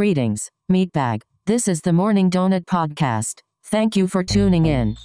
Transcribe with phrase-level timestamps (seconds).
[0.00, 1.24] Greetings, Meatbag.
[1.44, 3.42] This is the Morning Donut Podcast.
[3.62, 4.96] Thank you for tuning in.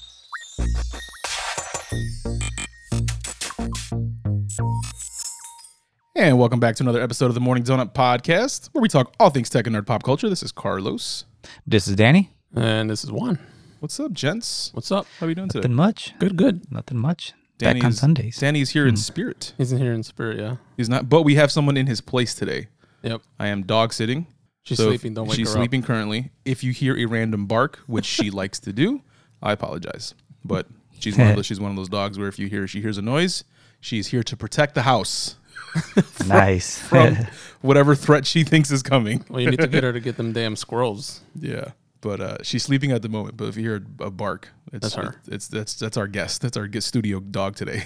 [6.16, 9.30] And welcome back to another episode of the Morning Donut Podcast, where we talk all
[9.30, 10.30] things tech and nerd pop culture.
[10.30, 11.26] This is Carlos.
[11.68, 12.30] This is Danny.
[12.56, 13.38] And this is Juan.
[13.82, 14.70] What's up, gents?
[14.74, 15.08] What's up?
[15.20, 15.60] How are you doing today?
[15.60, 16.14] Nothing much.
[16.20, 16.72] Good, good.
[16.72, 17.34] Nothing much.
[17.58, 18.38] Danny Back on is- Sundays.
[18.38, 19.00] Danny is here in hmm.
[19.00, 19.52] spirit.
[19.58, 20.56] He's in here in spirit, yeah.
[20.78, 22.70] He's not, but we have someone in his place today.
[23.04, 23.24] Yep.
[23.38, 24.28] I am dog sitting.
[24.66, 25.14] She's So sleeping.
[25.14, 26.32] Don't wake She's her sleeping currently.
[26.44, 29.02] If you hear a random bark, which she likes to do,
[29.42, 30.16] I apologize.
[30.44, 30.68] But
[31.00, 32.98] she's one of those, she's one of those dogs where if you hear she hears
[32.98, 33.44] a noise,
[33.80, 35.36] she's here to protect the house
[36.28, 36.80] nice.
[36.80, 37.16] from
[37.62, 39.24] whatever threat she thinks is coming.
[39.30, 41.22] Well, you need to get her to get them damn squirrels.
[41.40, 41.72] Yeah,
[42.02, 43.38] but uh, she's sleeping at the moment.
[43.38, 45.22] But if you hear a bark, it's That's her.
[45.28, 46.42] It's that's that's our guest.
[46.42, 47.84] That's our guest studio dog today.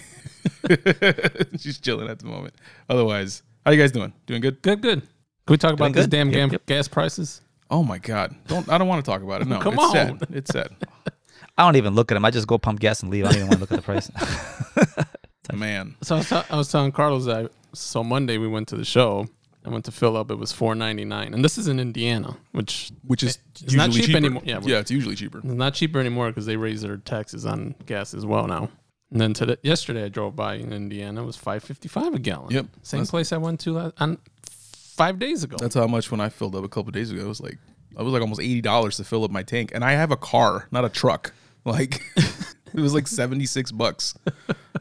[1.59, 2.53] she's chilling at the moment.
[2.89, 4.13] Otherwise, how you guys doing?
[4.27, 4.61] Doing good?
[4.61, 5.02] Good, good.
[5.49, 6.66] Can we talk about Doing this damn Yep, gam- yep.
[6.67, 7.41] gas prices?
[7.71, 8.35] Oh my god!
[8.45, 9.47] Don't I don't want to talk about it.
[9.47, 9.92] No, Come it's on.
[9.92, 10.28] sad.
[10.31, 10.69] It's sad.
[11.58, 12.23] I don't even look at them.
[12.23, 13.25] I just go pump gas and leave.
[13.25, 14.11] I don't even want to look at the price.
[15.53, 18.75] Man, So I was, t- I was telling Carlos that so Monday we went to
[18.75, 19.27] the show.
[19.66, 20.30] I went to fill up.
[20.30, 23.92] It was four ninety nine, and this is in Indiana, which which is It's not
[23.92, 24.17] cheap cheaper.
[24.17, 24.44] anymore.
[24.45, 25.39] Yeah, yeah, it's usually cheaper.
[25.39, 28.70] is not cheaper anymore because they raised their taxes on gas as well now.
[29.11, 31.23] And then today, yesterday, I drove by in Indiana.
[31.23, 32.52] It was five fifty five a gallon.
[32.52, 32.66] Yep.
[32.83, 34.20] Same That's- place I went to last, on
[35.00, 35.55] five days ago.
[35.59, 37.22] That's how much when I filled up a couple days ago.
[37.22, 37.58] It was like
[37.97, 40.17] I was like almost eighty dollars to fill up my tank, and I have a
[40.17, 41.33] car, not a truck.
[41.66, 44.16] Like it was like seventy six bucks.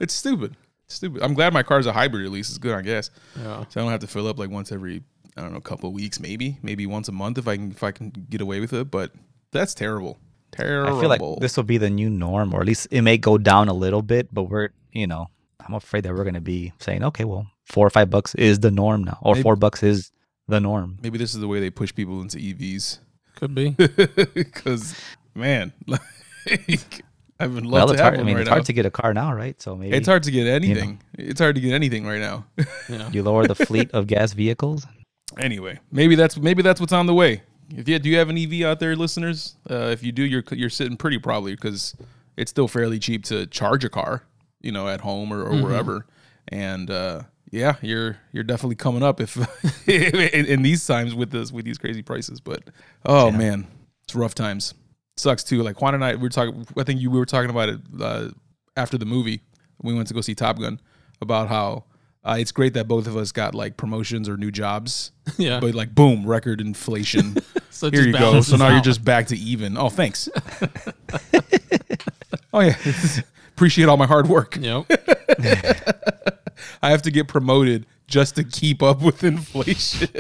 [0.01, 0.57] It's stupid.
[0.87, 1.23] It's stupid.
[1.23, 2.25] I'm glad my car's a hybrid.
[2.25, 3.11] At least it's good I guess.
[3.37, 3.65] yeah.
[3.69, 5.03] so I don't have to fill up like once every
[5.37, 7.83] I don't know couple of weeks, maybe maybe once a month if I can if
[7.83, 8.93] I can get away with it.
[8.93, 9.11] But
[9.51, 10.19] that's terrible.
[10.53, 10.97] Terrible.
[10.97, 13.37] I feel like this will be the new norm, or at least it may go
[13.37, 14.33] down a little bit.
[14.33, 15.29] But we're, you know,
[15.61, 18.61] I'm afraid that we're going to be saying, okay, well, four or five bucks is
[18.61, 20.11] the norm now, or Maybe- four bucks is
[20.49, 20.99] the norm.
[21.03, 22.99] maybe this is the way they push people into EVs.
[23.37, 23.77] Could be.
[24.35, 24.95] Because
[25.35, 26.01] man, like
[27.41, 28.21] I would love Well, to it's have hard.
[28.21, 28.55] I mean, right it's now.
[28.57, 29.61] hard to get a car now, right?
[29.63, 31.01] So maybe It's hard to get anything.
[31.17, 32.47] It's hard to get anything right now.
[32.89, 33.11] Yeah.
[33.13, 34.87] you lower the fleet of gas vehicles.
[35.37, 37.43] anyway, maybe that's maybe that's what's on the way.
[37.77, 39.55] If you do you have an EV out there, listeners?
[39.71, 41.95] Uh, if you do, you're you're sitting pretty probably because
[42.37, 44.23] it's still fairly cheap to charge a car,
[44.63, 45.65] you know, at home or, or Mm-hmm.
[45.65, 46.07] wherever.
[46.49, 49.37] And uh, yeah, you're you're definitely coming up if
[49.89, 52.41] in, in these times with this with these crazy prices.
[52.41, 52.63] But
[53.05, 53.67] oh man,
[54.05, 54.75] it's rough times.
[55.17, 55.63] Sucks too.
[55.63, 56.67] Like Juan and I, we were talking.
[56.77, 58.29] I think you we were talking about it uh,
[58.77, 59.41] after the movie.
[59.83, 60.81] We went to go see Top Gun
[61.21, 61.85] about how.
[62.25, 65.61] Uh, it's great that both of us got like promotions or new jobs, Yeah.
[65.61, 67.37] but like boom, record inflation.
[67.71, 68.41] So Here you go.
[68.41, 69.79] So now you're just back to even.
[69.79, 70.29] Oh, thanks.
[72.53, 72.75] oh yeah,
[73.55, 74.57] appreciate all my hard work.
[74.61, 74.87] Yep.
[76.83, 80.09] I have to get promoted just to keep up with inflation.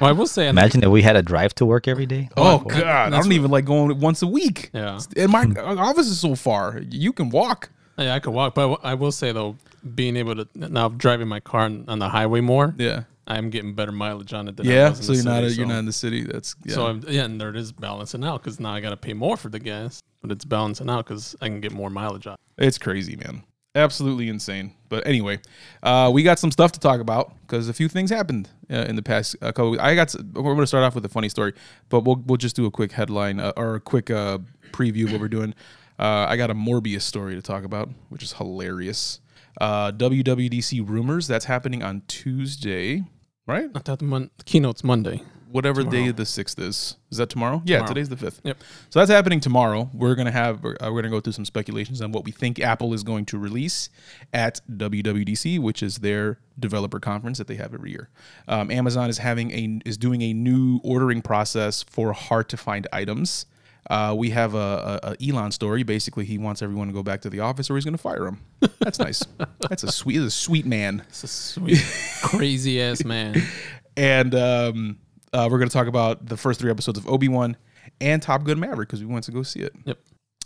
[0.00, 2.06] Well, I will say, I think- Imagine if we had to drive to work every
[2.06, 2.28] day.
[2.36, 4.70] oh, oh that- god, I don't even like going once a week.
[4.72, 5.00] Yeah.
[5.16, 6.80] and my office is so far.
[6.88, 7.70] You can walk.
[7.98, 9.56] yeah, I could walk, but I will say though,
[9.94, 13.74] being able to now driving my car on, on the highway more, Yeah, I'm getting
[13.74, 14.56] better mileage on it.
[14.56, 14.88] Than I yeah.
[14.90, 16.22] was in So the you're not a, city, you're not in the city.
[16.24, 16.74] That's yeah.
[16.74, 19.12] So I'm, yeah, and there it is balancing out because now I got to pay
[19.14, 22.36] more for the gas, but it's balancing out because I can get more mileage on.
[22.56, 23.42] It's crazy, man.
[23.74, 24.72] Absolutely insane.
[24.88, 25.40] But anyway,
[25.82, 28.96] uh, we got some stuff to talk about because a few things happened uh, in
[28.96, 29.80] the past uh, couple.
[29.80, 30.14] I got.
[30.34, 31.52] We're going to start off with a funny story,
[31.88, 34.38] but we'll we'll just do a quick headline uh, or a quick uh,
[34.72, 35.54] preview of what we're doing.
[35.98, 39.20] Uh, I got a Morbius story to talk about, which is hilarious.
[39.60, 43.02] Uh, WWDC rumors that's happening on Tuesday,
[43.46, 43.72] right?
[43.72, 45.22] Thought the, mon- the keynote's Monday.
[45.50, 46.96] Whatever day the sixth is.
[47.10, 47.62] Is that tomorrow?
[47.64, 47.88] Yeah, Tomorrow.
[47.94, 48.40] today's the fifth.
[48.44, 48.58] Yep.
[48.90, 49.88] So that's happening tomorrow.
[49.92, 52.92] We're gonna have uh, we're gonna go through some speculations on what we think Apple
[52.94, 53.88] is going to release
[54.32, 58.10] at WWDC, which is their developer conference that they have every year.
[58.46, 62.86] Um, Amazon is having a is doing a new ordering process for hard to find
[62.92, 63.46] items.
[63.88, 65.82] Uh, we have a, a, a Elon story.
[65.82, 68.26] Basically, he wants everyone to go back to the office, or he's going to fire
[68.26, 68.38] him.
[68.80, 69.22] That's nice.
[69.60, 71.04] That's a sweet, he's a sweet man.
[71.08, 71.82] It's a sweet,
[72.22, 73.40] crazy ass man.
[73.96, 74.98] and um,
[75.32, 77.56] uh, we're going to talk about the first three episodes of Obi Wan
[78.00, 79.72] and Top Gun Maverick because we went to go see it.
[79.84, 79.98] Yep.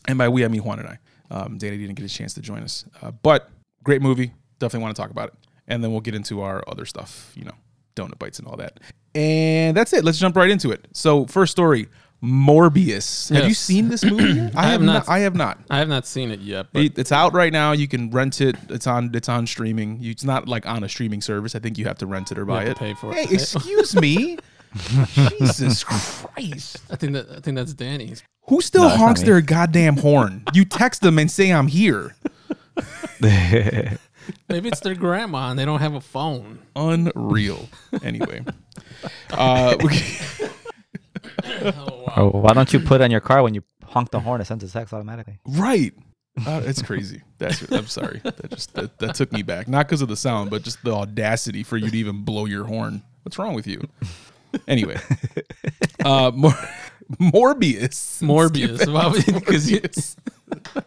[0.09, 0.99] And by we, I mean Juan and I.
[1.31, 3.49] Um, Danny didn't get a chance to join us, uh, but
[3.85, 4.33] great movie.
[4.59, 5.35] Definitely want to talk about it,
[5.67, 7.33] and then we'll get into our other stuff.
[7.35, 7.55] You know,
[7.97, 8.81] donut bites and all that.
[9.15, 10.05] And that's it.
[10.05, 10.87] Let's jump right into it.
[10.93, 11.89] So, first story:
[12.23, 13.35] Morbius.
[13.35, 14.25] Have you seen this movie?
[14.41, 14.53] yet?
[14.57, 14.93] I, have not.
[15.07, 15.09] not.
[15.09, 15.59] I have not.
[15.71, 17.73] I have not seen it yet, It- it's out right now.
[17.73, 18.57] You can rent it.
[18.69, 19.11] It's on.
[19.15, 19.99] It's on streaming.
[20.01, 21.55] You- It's not like on a streaming service.
[21.55, 22.77] I think you have to rent it or buy it.
[22.77, 23.33] pay for Hey, it.
[23.33, 24.39] excuse me.
[25.39, 26.79] Jesus Christ.
[26.91, 28.23] I think that I think that's Danny's.
[28.49, 29.27] Who still No, it's not honks me.
[29.27, 30.45] their goddamn horn?
[30.53, 32.15] You text them and say I'm here.
[33.21, 36.59] Maybe it's their grandma and they don't have a phone.
[36.77, 37.69] Unreal.
[38.03, 38.45] Anyway,
[39.31, 40.01] uh, we-
[42.17, 44.41] Or why don't you put it on your car when you honk the horn?
[44.41, 45.39] It sends a text automatically.
[45.47, 45.93] Right.
[46.47, 47.23] Uh, it's crazy.
[47.39, 48.21] That's I'm sorry.
[48.25, 49.69] That just that, that took me back.
[49.69, 52.65] Not because of the sound, but just the audacity for you to even blow your
[52.65, 53.03] horn.
[53.23, 53.81] What's wrong with you?
[54.69, 54.97] Anyway,
[56.05, 56.53] uh, Mor-
[57.19, 58.23] Morbius.
[58.23, 59.35] Morbius.
[59.35, 59.81] Because you.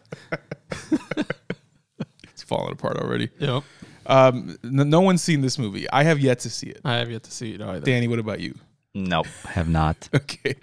[2.23, 3.29] It's falling apart already.
[3.39, 3.63] Yep.
[4.07, 5.89] Um, n- no one's seen this movie.
[5.89, 6.81] I have yet to see it.
[6.83, 7.85] I have yet to see it either.
[7.85, 8.55] Danny, what about you?
[8.97, 10.07] Nope, have not.
[10.15, 10.55] Okay,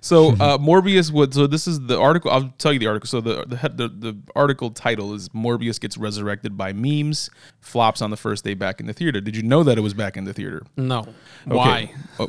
[0.00, 1.34] so uh, Morbius would.
[1.34, 2.30] So this is the article.
[2.30, 3.06] I'll tell you the article.
[3.06, 7.28] So the the, head- the the article title is Morbius gets resurrected by memes,
[7.60, 9.20] flops on the first day back in the theater.
[9.20, 10.62] Did you know that it was back in the theater?
[10.76, 11.06] No.
[11.44, 11.92] Why?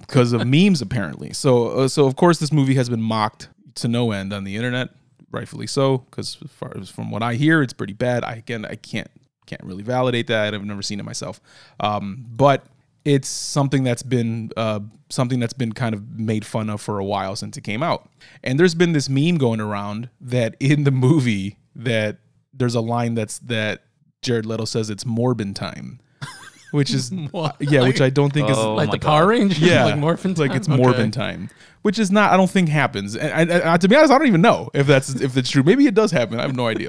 [0.00, 1.32] Because of memes, apparently.
[1.32, 4.54] So uh, so of course this movie has been mocked to no end on the
[4.56, 4.90] internet,
[5.30, 5.98] rightfully so.
[5.98, 8.22] Because as far as from what I hear, it's pretty bad.
[8.22, 9.10] I again I can't
[9.46, 10.54] can't really validate that.
[10.54, 11.40] I've never seen it myself,
[11.80, 12.64] um, but
[13.04, 14.80] it's something that's been uh,
[15.10, 18.08] something that's been kind of made fun of for a while since it came out.
[18.42, 22.18] And there's been this meme going around that in the movie that
[22.52, 23.82] there's a line that's that
[24.22, 26.00] Jared Leto says it's Morbin time,
[26.70, 27.56] which is What?
[27.60, 29.08] yeah, which I don't think is Oh like the God.
[29.08, 29.58] Power Rangers?
[29.58, 30.82] yeah, like Morphin It's like it's Okay.
[30.82, 31.50] Morbin time,
[31.82, 32.32] which is not.
[32.32, 33.16] I don't think happens.
[33.16, 35.62] And, and, and to be honest, I don't even know if that's if it's true.
[35.62, 36.38] Maybe it does happen.
[36.38, 36.88] I have no idea.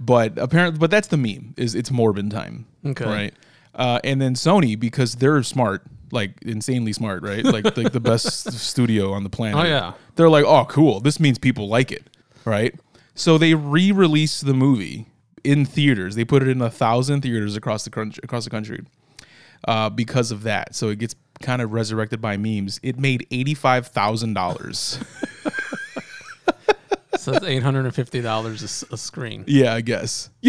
[0.00, 1.54] But apparently, but that's the meme.
[1.56, 2.66] Is it's Morbin time?
[2.84, 3.04] Okay.
[3.04, 3.34] right.
[3.74, 7.44] Uh, and then Sony because they're smart, like insanely smart, right?
[7.44, 9.64] Like like the best studio on the planet.
[9.64, 9.94] Oh, yeah.
[10.16, 11.00] They're like, oh, cool.
[11.00, 12.04] This means people like it,
[12.44, 12.74] right?
[13.14, 15.06] So they re-released the movie
[15.44, 16.14] in theaters.
[16.14, 18.20] They put it in a thousand theaters across the country.
[18.22, 18.84] Across the country
[19.66, 20.74] uh, because of that.
[20.74, 22.78] So it gets kind of resurrected by memes.
[22.82, 24.98] It made eighty-five thousand dollars.
[27.18, 29.44] So that's eight hundred and fifty dollars a screen.
[29.46, 30.28] yeah, I guess.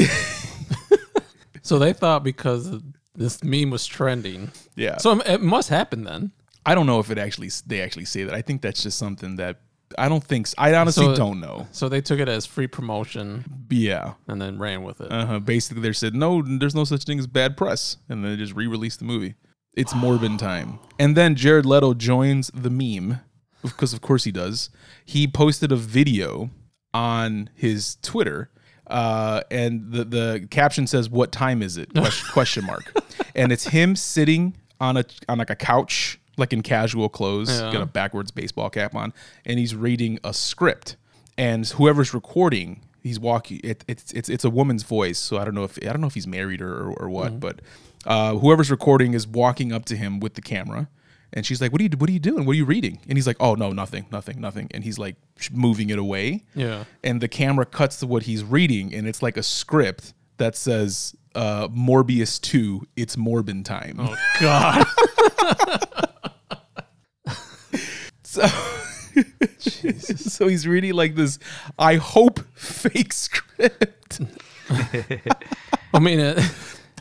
[1.65, 2.81] So they thought because
[3.15, 4.51] this meme was trending.
[4.75, 4.97] yeah.
[4.97, 6.31] So it must happen then.
[6.65, 8.33] I don't know if it actually they actually say that.
[8.33, 9.57] I think that's just something that
[9.97, 10.47] I don't think.
[10.57, 11.67] I honestly So- don't know.
[11.71, 14.13] So they took it as free promotion Yeah.
[14.27, 15.11] and then ran with it.
[15.11, 15.39] Uh-huh.
[15.39, 16.41] Basically, they said no.
[16.41, 19.35] There's no such thing as bad press, and then they just re-released the movie.
[19.75, 23.19] It's Morbin time, and then Jared Leto joins the meme
[23.63, 24.69] because, of course, he does.
[25.03, 26.51] He posted a video
[26.93, 28.51] on his Twitter,
[28.87, 32.93] uh, and the the caption says, "What time is it?" Question, question mark,
[33.35, 37.71] and it's him sitting on a on like a couch, like in casual clothes, Yeah.
[37.71, 39.13] got a backwards baseball cap on,
[39.45, 40.95] and he's reading a script.
[41.37, 43.59] And whoever's recording, he's walking.
[43.63, 46.07] It, it's it's it's a woman's voice, so I don't know if I don't know
[46.07, 47.59] if he's married or or, or what, but
[48.05, 50.89] uh, whoever's recording is walking up to him with the camera,
[51.33, 52.45] and she's like, "What are you What are you doing?
[52.45, 55.15] What are you reading?" And he's like, "Oh no, nothing, nothing, nothing." And he's like
[55.51, 56.85] moving it away, Yeah.
[57.03, 61.15] and the camera cuts to what he's reading, and it's like a script that says
[61.35, 64.85] uh, "Morbius two, it's Morbin time." Oh God.
[68.25, 68.47] So,
[70.15, 71.37] so he's reading like this,
[71.77, 74.21] I hope, fake script.
[75.93, 76.39] I mean, it,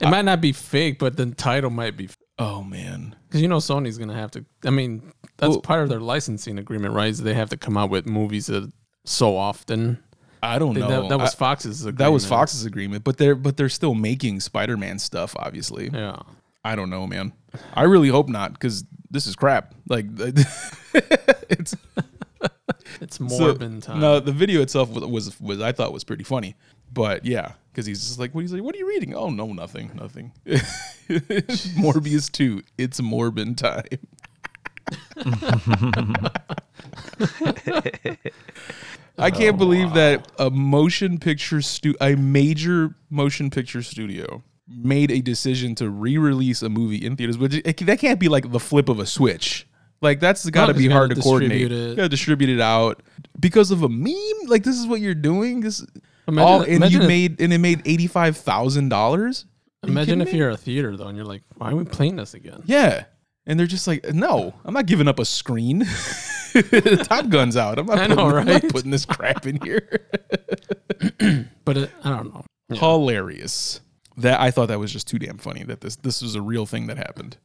[0.02, 3.16] it might not be fake, but the title might be Oh man.
[3.32, 4.44] Because you know Sony's gonna have to.
[4.64, 5.02] I mean,
[5.38, 7.08] that's Well- part of their licensing agreement, right?
[7.08, 8.70] Is they have to come out with movies that
[9.06, 9.98] so often.
[10.42, 11.02] I don't They- know.
[11.02, 11.80] that, that was I- Fox's.
[11.80, 11.98] Agreement.
[11.98, 15.34] that was Fox's agreement, but they're but they're still making Spider-Man stuff.
[15.38, 16.16] Obviously, Yeah.
[16.64, 17.32] I don't know, man.
[17.74, 19.74] I really hope not because this is crap.
[19.88, 20.06] Like
[21.48, 21.74] it's
[23.00, 24.00] It's so- Morbin time.
[24.00, 26.56] No, the video itself was, was was I thought was pretty funny,
[26.92, 29.14] but yeah, because he's just like, what he's like, what are you reading?
[29.14, 30.32] Oh no, nothing, nothing.
[31.78, 33.84] Morbius two, it's Morbin time.
[39.18, 45.10] I can't oh, believe that a motion picture stu- a major motion picture studio made
[45.10, 47.36] a decision to re-release a movie in theaters.
[47.36, 49.66] But it, that can't be like the flip of a switch.
[50.02, 51.70] Like that's got to be hard to coordinate.
[51.70, 53.02] You got to distribute it out
[53.40, 54.12] because of a meme.
[54.46, 55.60] Like this is what you're doing.
[55.60, 55.84] This
[56.28, 59.46] Imagine- all, and you if- made and it made eighty five thousand dollars.
[59.84, 62.62] Imagine if you're a theater though, and you're like, "Why are we playing this again?"
[62.66, 63.04] Yeah.
[63.44, 65.80] And they're just like, no, I'm not giving up a screen.
[67.02, 67.76] Top Gun's out.
[67.76, 70.08] I'm not, putting, know, I'm not putting this crap in here.
[71.64, 72.44] But it, I don't know.
[72.68, 72.78] Yeah.
[72.78, 73.80] Hilarious.
[74.18, 76.66] That I thought that was just too damn funny that this this was a real
[76.66, 77.36] thing that happened.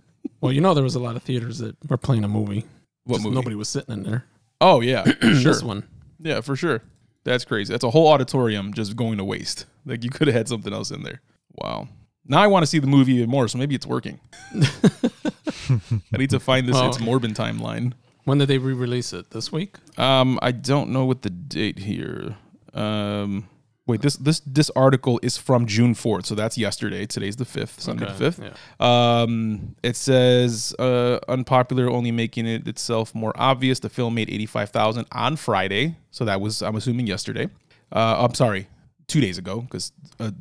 [0.42, 2.66] Well, you know, there was a lot of theaters that were playing a movie.
[3.06, 3.36] What movie?
[3.36, 4.26] Nobody was sitting in there.
[4.62, 5.54] Oh yeah, sure.
[5.54, 5.88] This one.
[6.20, 6.82] Yeah, for sure.
[7.24, 7.74] That's crazy.
[7.74, 9.66] That's a whole auditorium just going to waste.
[9.86, 11.22] Like you could have had something else in there.
[11.56, 11.88] Wow.
[12.26, 14.20] Now I want to see the movie even more, so maybe it's working.
[14.54, 17.94] I need to find this Well- it's Morbin timeline.
[18.26, 19.30] When did they re-release it?
[19.32, 19.78] This week?
[19.98, 22.36] Um, I don't know what the date here.
[22.74, 23.48] Um,
[23.88, 27.06] Wait, this this this article is from June fourth, so that's yesterday.
[27.06, 28.40] Today's the fifth, Sunday the Okay, fifth.
[28.80, 29.22] yeah.
[29.22, 33.80] Um, it says uh, unpopular, only making it itself more obvious.
[33.80, 37.48] The film made eighty five thousand on Friday, so that was I'm assuming yesterday.
[37.90, 38.68] Uh, I'm sorry,
[39.08, 40.32] two days ago because uh,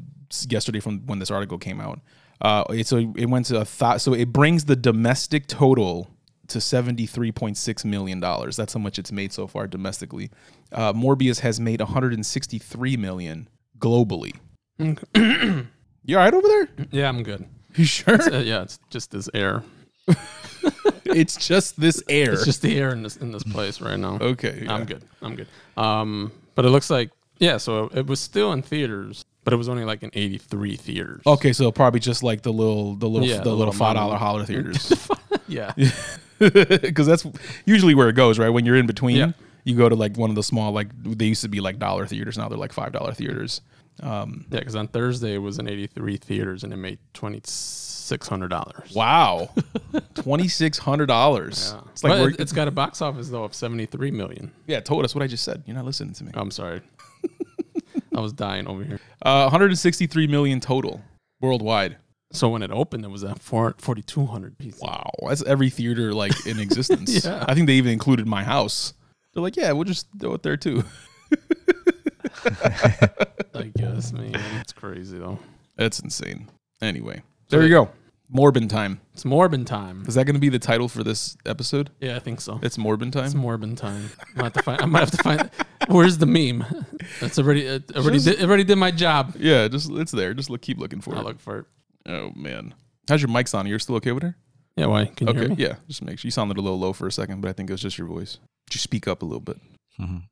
[0.49, 2.01] yesterday from when this article came out.
[2.41, 4.01] Uh, it, so it went to a thought.
[4.01, 6.11] So it brings the domestic total
[6.49, 8.57] to seventy three point six million dollars.
[8.57, 10.31] That's how much it's made so far domestically.
[10.73, 13.49] Uh, Morbius has made one hundred and sixty three million
[13.79, 14.35] globally.
[14.79, 14.89] you
[16.11, 16.69] all right over there?
[16.91, 17.47] Yeah, I'm good.
[17.75, 18.21] You sure?
[18.21, 19.63] Uh, yeah, it's just this air.
[21.05, 22.33] it's just this air.
[22.33, 24.19] It's just the air in this in this place right now.
[24.21, 24.63] okay.
[24.65, 24.73] yeah.
[24.73, 25.05] I'm good.
[25.23, 25.49] I'm good.
[25.77, 27.57] Um, but it looks like yeah.
[27.59, 31.23] So it was still in theaters, but it was only like in 83 theaters.
[31.25, 33.95] Okay, so probably just like the little, the little, Yeah, the, the little little five
[33.95, 34.93] dollar holler theaters,
[35.49, 35.73] yeah.
[36.83, 37.27] because that's
[37.65, 38.49] usually where it goes, right?
[38.51, 39.33] When you're in between, Yeah.
[39.65, 42.07] you go to like one of the small, like they used to be like dollar
[42.07, 43.61] theaters, now they're like five dollar theaters.
[44.03, 48.29] Um, Yeah, because on Thursday it was in 83 theaters and it made twenty six
[48.29, 48.93] hundred dollars.
[48.95, 49.49] wow,
[50.15, 51.73] twenty six hundred dollars.
[51.75, 51.81] Yeah.
[51.93, 54.53] It's like it, it's got a box office though of 73 million.
[54.67, 55.63] yeah, told us what I just said.
[55.67, 56.31] You're not listening to me.
[56.35, 56.83] I'm sorry.
[58.17, 59.01] I was dying over here.
[59.23, 61.03] Uh, 163 million total
[61.41, 61.97] worldwide.
[62.37, 64.81] So when it opened, it was at 4 4,200 pieces.
[64.83, 67.25] Wow, that's every theater like in existence.
[67.25, 67.45] Yeah.
[67.49, 68.93] I think they even included my house.
[69.33, 70.85] They're like, yeah, we'll just throw it there too.
[73.55, 74.35] I guess, man.
[74.61, 75.39] It's crazy though.
[75.77, 76.49] That's insane.
[76.81, 77.91] Anyway, there you go.
[78.35, 79.01] Morbin time.
[79.15, 80.05] It's Morbin time.
[80.09, 81.91] Is that going to be the title for this episode?
[82.01, 82.59] Yeah, I think so.
[82.63, 83.25] It's Morbin time.
[83.27, 84.11] It's Morbin time.
[84.37, 84.83] I might have to find.
[84.83, 85.51] I might have to find.
[85.89, 86.65] Where's the meme?
[87.21, 87.67] That's already.
[87.67, 89.35] It already Just- did, already did my job.
[89.39, 90.35] yeah, just it's there.
[90.35, 91.25] Just look, keep looking for I'll it.
[91.25, 91.67] look for it.
[92.07, 92.75] Oh man,
[93.09, 93.71] how's your mic sounding?
[93.71, 94.37] You're still okay with her?
[94.77, 95.07] Yeah, why?
[95.07, 95.57] Can you Okay, hear me?
[95.59, 95.75] yeah.
[95.89, 97.73] Just make sure you sounded a little low for a second, but I think it
[97.73, 98.39] was just your voice.
[98.73, 99.59] You speak up a little bit?
[100.01, 100.23] Mhm.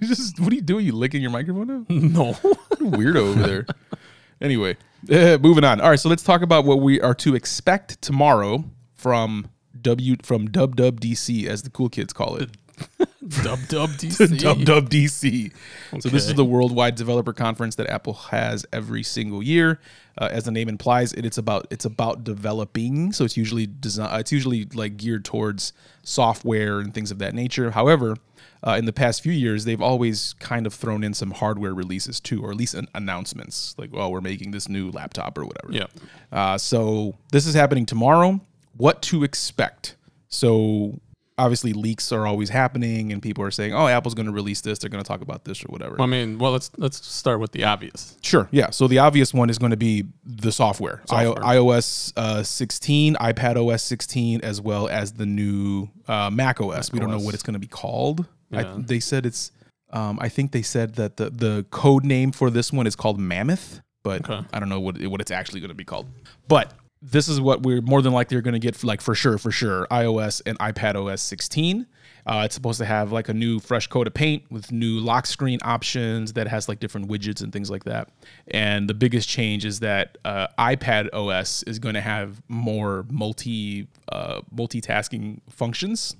[0.00, 0.84] Just what are you doing?
[0.86, 1.84] You licking your microphone now?
[1.88, 2.32] No.
[2.80, 3.66] Weirdo over there.
[4.40, 4.76] Anyway,
[5.08, 5.80] eh, moving on.
[5.80, 9.48] All right, so let's talk about what we are to expect tomorrow from
[9.80, 12.50] W from Dub as the cool kids call it.
[13.42, 14.38] dub dub DC.
[14.38, 15.52] Dub Dub DC.
[16.00, 19.80] So this is the worldwide developer conference that Apple has every single year.
[20.18, 23.12] Uh, as the name implies, it, it's about it's about developing.
[23.12, 24.20] So it's usually design.
[24.20, 27.70] It's usually like geared towards software and things of that nature.
[27.70, 28.16] However,
[28.66, 32.20] uh, in the past few years, they've always kind of thrown in some hardware releases
[32.20, 35.72] too, or at least an announcements like, "Well, we're making this new laptop or whatever."
[35.72, 35.86] Yeah.
[36.30, 38.40] Uh, so this is happening tomorrow.
[38.76, 39.96] What to expect?
[40.28, 41.00] So
[41.42, 44.78] obviously leaks are always happening, and people are saying, "Oh, Apple's going to release this.
[44.78, 47.40] They're going to talk about this or whatever." Well, I mean, well, let's let's start
[47.40, 48.16] with the obvious.
[48.22, 48.48] Sure.
[48.50, 48.70] Yeah.
[48.70, 51.02] So the obvious one is going to be the software.
[51.10, 56.92] I- iOS uh, 16, iPad OS 16, as well as the new uh, Mac OS.
[56.92, 58.26] We don't know what it's going to be called.
[58.52, 58.74] I, Yeah.
[58.78, 59.50] they said it's.
[59.92, 63.18] Um, I think they said that the the code name for this one is called
[63.20, 64.46] Mammoth, but Okay.
[64.52, 66.06] I don't know what what it's actually going to be called.
[66.48, 66.72] But
[67.02, 69.50] this is what we're more than likely are going to get, like for sure, for
[69.50, 71.86] sure, iOS and iPad OS 16.
[72.24, 75.26] Uh, it's supposed to have like a new fresh coat of paint with new lock
[75.26, 78.08] screen options that has like different widgets and things like that.
[78.48, 83.88] And the biggest change is that uh, iPad OS is going to have more multi
[84.10, 86.14] uh, multitasking functions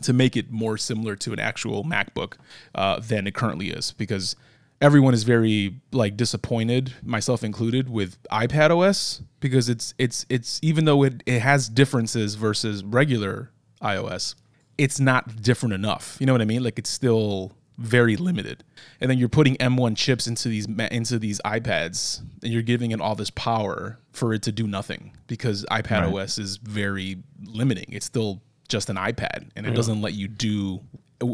[0.00, 2.34] to make it more similar to an actual MacBook
[2.74, 4.34] uh, than it currently is because
[4.82, 10.84] everyone is very like disappointed, myself included, with iPad OS because it's it's it's even
[10.84, 14.34] though it, it has differences versus regular iOS,
[14.76, 16.16] it's not different enough.
[16.20, 16.62] You know what I mean?
[16.62, 18.64] Like it's still very limited.
[19.00, 23.00] And then you're putting M1 chips into these into these iPads and you're giving it
[23.00, 27.86] all this power for it to do nothing because iPad OS is very limiting.
[27.88, 30.80] It's still just an iPad and it doesn't let you do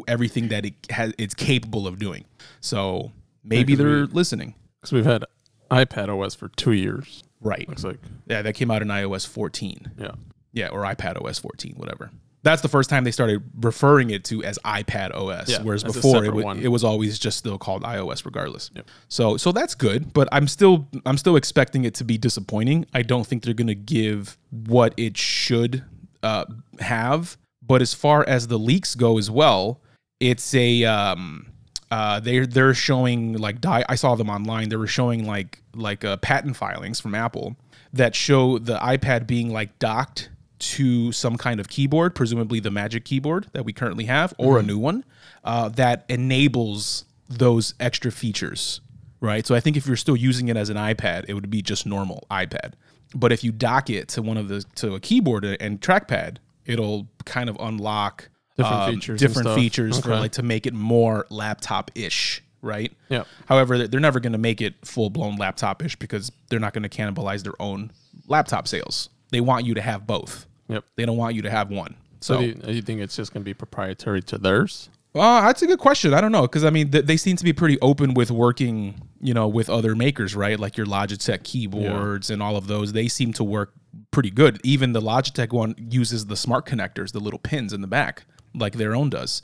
[0.07, 2.25] everything that it has it's capable of doing.
[2.61, 3.12] So
[3.49, 4.55] maybe they're we- listening.
[4.81, 5.25] Because we've had
[5.71, 7.23] iPad OS for two years.
[7.40, 7.69] Right.
[7.69, 7.99] Looks like.
[8.26, 9.93] Yeah, that came out in iOS 14.
[9.99, 10.12] Yeah.
[10.52, 12.11] Yeah, or iPad OS 14, whatever.
[12.45, 16.25] That's the first time they started referring it to as iPad OS, Yeah, whereas before
[16.25, 16.61] it, one.
[16.61, 18.71] it was always just still called iOS, regardless.
[18.75, 18.88] Yep.
[19.09, 22.87] So, so that's good, but I'm still I'm still expecting it to be disappointing.
[22.95, 25.85] I don't think they're gonna give what it should
[26.23, 26.45] uh,
[26.78, 27.37] have.
[27.61, 29.83] But as far as the leaks go as well,
[30.21, 31.49] it's a um,
[31.90, 34.68] uh, they're they're showing like di- I saw them online.
[34.68, 37.57] They were showing like like uh, patent filings from Apple
[37.92, 43.04] that show the iPad being like docked to some kind of keyboard, presumably the Magic
[43.04, 45.04] Keyboard that we currently have, or a new one
[45.45, 48.80] uh, that enables those extra features.
[49.21, 49.47] Right.
[49.47, 51.87] So I think if you're still using it as an iPad, it would be just
[51.87, 52.75] normal iPad.
[53.14, 57.09] But if you dock it to one of the to a keyboard and trackpad, it'll
[57.25, 58.28] kind of unlock
[58.59, 62.93] Different um, features different features for like to make it more laptop ish, right?
[63.09, 63.23] Yeah.
[63.47, 66.88] However, they're never going to make it full blown laptop-ish because they're not going to
[66.88, 67.93] cannibalize their own
[68.27, 69.09] laptop sales.
[69.31, 70.47] They want you to have both.
[70.69, 70.85] Yep.
[70.97, 71.95] They don't want you to have one.
[72.21, 74.91] So, So, do you, do you think it's just going to be proprietary to theirs?
[75.15, 76.12] uh, that's a good question.
[76.12, 79.00] I don't know because I mean th- they seem to be pretty open with working,
[79.21, 80.59] you know, with other makers, right?
[80.59, 82.93] Like your Logitech keyboards and all of those.
[82.93, 83.73] They seem to work
[84.11, 84.61] pretty good.
[84.65, 88.25] Even the Logitech one uses the smart connectors, the little pins in the back,
[88.55, 89.43] like their own does.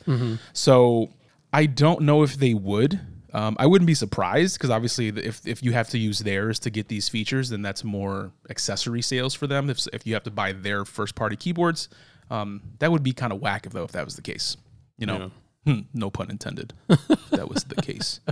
[0.52, 1.10] So
[1.52, 3.00] I don't know if they would.
[3.32, 6.70] Um, I wouldn't be surprised because obviously, if if you have to use theirs to
[6.70, 9.68] get these features, then that's more accessory sales for them.
[9.70, 11.88] If if you have to buy their first party keyboards,
[12.30, 14.56] um, that would be kind of whack if though if that was the case.
[14.98, 15.30] You know,
[15.66, 16.72] Hmm, no pun intended.
[16.88, 18.20] if that was the case.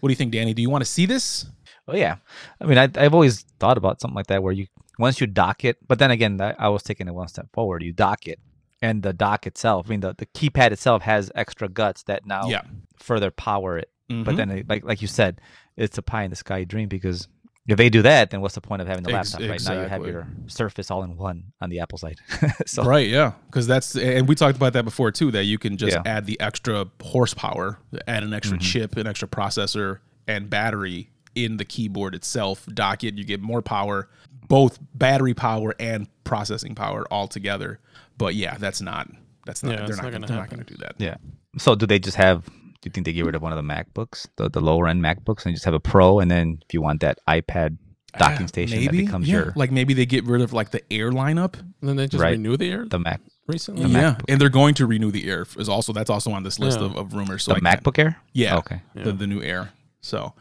[0.00, 0.52] What do you think, Danny?
[0.52, 1.46] Do you want to see this?
[1.88, 2.16] Oh yeah,
[2.60, 4.66] I mean, I, I've always thought about something like that where you
[4.98, 7.82] once you dock it, but then again, I, I was taking it one step forward.
[7.82, 8.38] You dock it,
[8.82, 12.48] and the dock itself, I mean, the, the keypad itself has extra guts that now
[12.48, 12.62] Yeah.
[12.98, 13.90] further power it.
[14.10, 14.24] Mhm.
[14.24, 15.40] But then, like like you said,
[15.76, 17.26] it's a pie in the sky dream because
[17.66, 19.40] if they do that, then what's the point of having the laptop?
[19.40, 22.20] Right now, you have your Surface all in one on the Apple side.
[22.66, 25.32] so Right, yeah, because that's and we talked about that before too.
[25.32, 26.02] That you can just Yeah.
[26.06, 31.64] add the extra horsepower, add an extra chip, an extra processor, and battery in the
[31.64, 32.64] keyboard itself.
[32.72, 34.08] Dock it, you get more power,
[34.48, 37.80] both battery power and processing power all together.
[38.18, 39.08] But yeah, that's not.
[39.46, 39.72] That's not.
[39.72, 40.94] Yeah, they're not, not gonna, gonna they're not going to do that.
[40.98, 41.16] yeah.
[41.58, 42.44] So do they just have?
[42.46, 42.52] Do
[42.84, 45.46] you think they get rid of one of the MacBooks, the the lower end MacBooks,
[45.46, 47.78] and just have a Pro, and then if you want that iPad
[48.18, 49.34] docking Uh, station, maybe that becomes yeah.
[49.36, 51.54] your like maybe they get rid of like the Air lineup.
[51.80, 52.30] And then they just Right.
[52.32, 53.90] renew the air the Mac recently.
[53.90, 54.24] yeah, MacBook.
[54.28, 56.86] and they're going to renew the Air is also that's also on this list Yeah.
[56.86, 57.44] of, of rumors.
[57.44, 58.16] So the I can't- MacBook Air.
[58.32, 58.56] Yeah.
[58.58, 58.80] Okay.
[58.94, 59.70] The, the new Air.
[60.00, 60.32] So,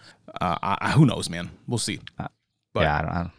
[0.42, 1.50] uh, I, I- who knows, man?
[1.68, 2.00] We'll see.
[2.18, 2.32] But-
[2.76, 3.32] yeah, I don't, I don't.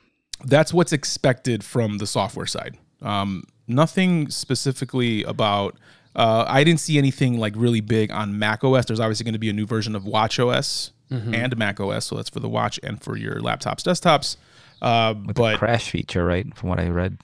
[0.44, 2.76] That's what's expected from the software side.
[3.02, 5.76] Um, nothing specifically about.
[6.14, 8.86] Uh, I didn't see anything like really big on Mac OS.
[8.86, 12.16] There's obviously going to be a new version of Watch OS and Mac OS, so
[12.16, 14.36] that's for the watch and for your laptops, desktops.
[14.82, 16.46] Uh, With but the crash feature, right?
[16.56, 17.18] From what I read,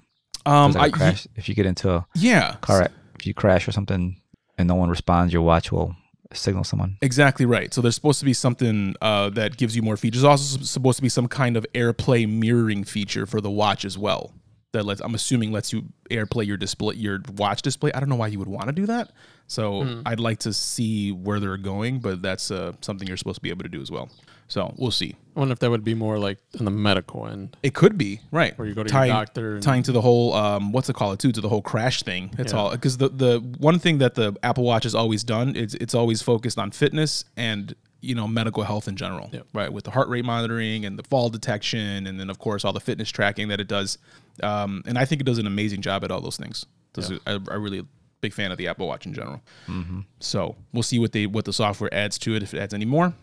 [0.47, 1.26] um, like I, crash.
[1.37, 2.88] if you get into a yeah, car,
[3.19, 4.21] if you crash or something,
[4.57, 5.96] and no one responds, your watch will
[6.35, 6.97] signal someone.
[7.03, 7.73] Exactly right.
[7.73, 10.25] So there's supposed to be something uh, that gives you more features.
[10.25, 14.33] Also supposed to be some kind of AirPlay mirroring feature for the watch as well.
[14.72, 17.92] That lets I'm assuming lets you AirPlay your display, your watch display.
[17.92, 19.12] I don't know why you would want to do that.
[19.46, 23.42] So I'd like to see where they're going, but that's uh, something you're supposed to
[23.42, 24.08] be able to do as well.
[24.48, 25.14] So we'll see.
[25.37, 27.54] I wonder if that would be more like on the medical end.
[27.62, 30.32] It could be right Where you go to your doctor and- tying to the whole
[30.32, 32.35] um, what's it called too to the whole crash thing.
[32.38, 32.58] It's Yeah.
[32.58, 35.94] all because the the one thing that the Apple Watch has always done is it's
[35.94, 39.47] always focused on fitness and you know medical health in general, Yep.
[39.55, 39.73] right?
[39.73, 42.81] With the heart rate monitoring and the fall detection, and then of course all the
[42.81, 43.97] fitness tracking that it does.
[44.43, 46.67] Um, and I think it does an amazing job at all those things.
[46.93, 47.87] Does it- I, I really
[48.21, 49.41] big fan of the Apple Watch in general.
[50.21, 52.85] So we'll see what they what the software adds to it if it adds any
[52.85, 53.15] more.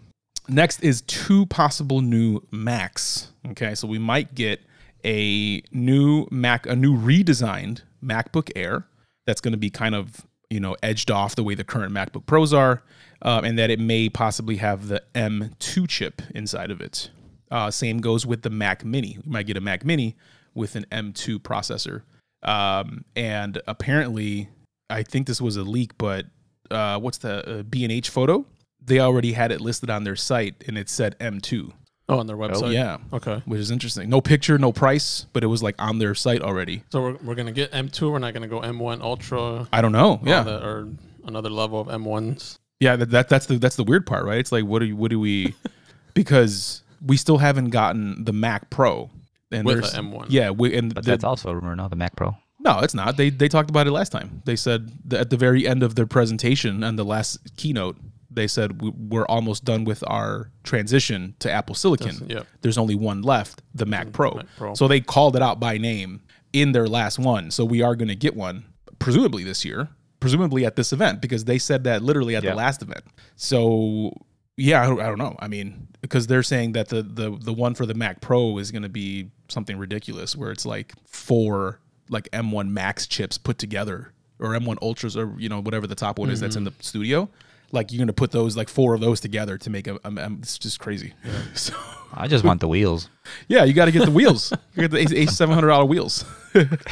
[0.48, 3.32] Next is two possible new Macs.
[3.52, 4.62] Okay, so we might get
[5.06, 8.86] a new Mac, a new redesigned MacBook Air
[9.26, 12.26] that's going to be kind of you know edged off the way the current MacBook
[12.26, 12.82] Pros are,
[13.21, 17.10] um, and that it may possibly have the M2 chip inside of it.
[17.51, 19.13] Uh, same goes with the Mac Mini.
[19.13, 20.15] You might get a Mac Mini
[20.53, 22.03] with an M2 processor,
[22.43, 24.49] um, and apparently,
[24.89, 26.25] I think this was a leak, but
[26.71, 28.45] uh, what's the uh, B&H photo?
[28.84, 31.71] They already had it listed on their site, and it said M2.
[32.08, 32.73] Oh, on their website.
[32.73, 33.41] yeah, Okay.
[33.45, 34.10] which is interesting.
[34.10, 36.82] No picture, no price, but it was like on their site already.
[36.89, 38.12] So we're, we're gonna get M2.
[38.12, 39.67] We're not gonna go M1 Ultra.
[39.71, 40.19] I don't know.
[40.23, 40.88] Yeah, that- or
[41.25, 42.58] another level of M1s.
[42.80, 42.96] Yeah.
[42.96, 44.39] That, that that's the that's the weird part, right?
[44.39, 45.56] It's like what do you, what do we?
[46.13, 49.10] because we still haven't gotten the Mac Pro
[49.52, 50.28] and With there's- a M1.
[50.30, 51.88] Yeah, we, and But the- that's also a rumor, no?
[51.88, 52.36] The Mac Pro.
[52.60, 53.15] No, it's not.
[53.15, 54.42] They they talked about it last time.
[54.46, 57.96] They said that at the very end of their presentation and the last keynote,
[58.30, 62.15] they said we, we're almost done with our transition to Apple Silicon.
[62.20, 62.48] That's- yep.
[62.62, 64.12] There's only one left, the Mac mm-hmm.
[64.12, 64.32] Pro.
[64.34, 64.74] Mac Pro.
[64.74, 67.50] So they called it out by name in their last one.
[67.50, 68.65] So we are going to get one,
[69.00, 69.88] presumably this year,
[70.19, 72.51] presumably at this event, because they said that literally at Yeah.
[72.51, 73.03] the last event.
[73.36, 74.13] So
[74.58, 75.36] yeah, I don't, I don't know.
[75.39, 78.71] I mean, because they're saying that the the the one for the Mac Pro is
[78.71, 81.79] going to be something ridiculous, where it's like four
[82.10, 86.19] like M1 Max chips put together, or M1 Ultras, or you know whatever the top
[86.19, 86.77] one is that's in mm-hmm.
[86.77, 87.29] the studio.
[87.71, 89.95] Like you're going to put those like four of those together to make a.
[90.03, 91.13] a, a it's just crazy.
[91.53, 91.73] So
[92.13, 93.10] I just want the wheels.
[93.47, 94.51] yeah, you got to get the wheels.
[94.75, 96.25] You get the seven hundred dollar wheels.
[96.53, 96.91] it's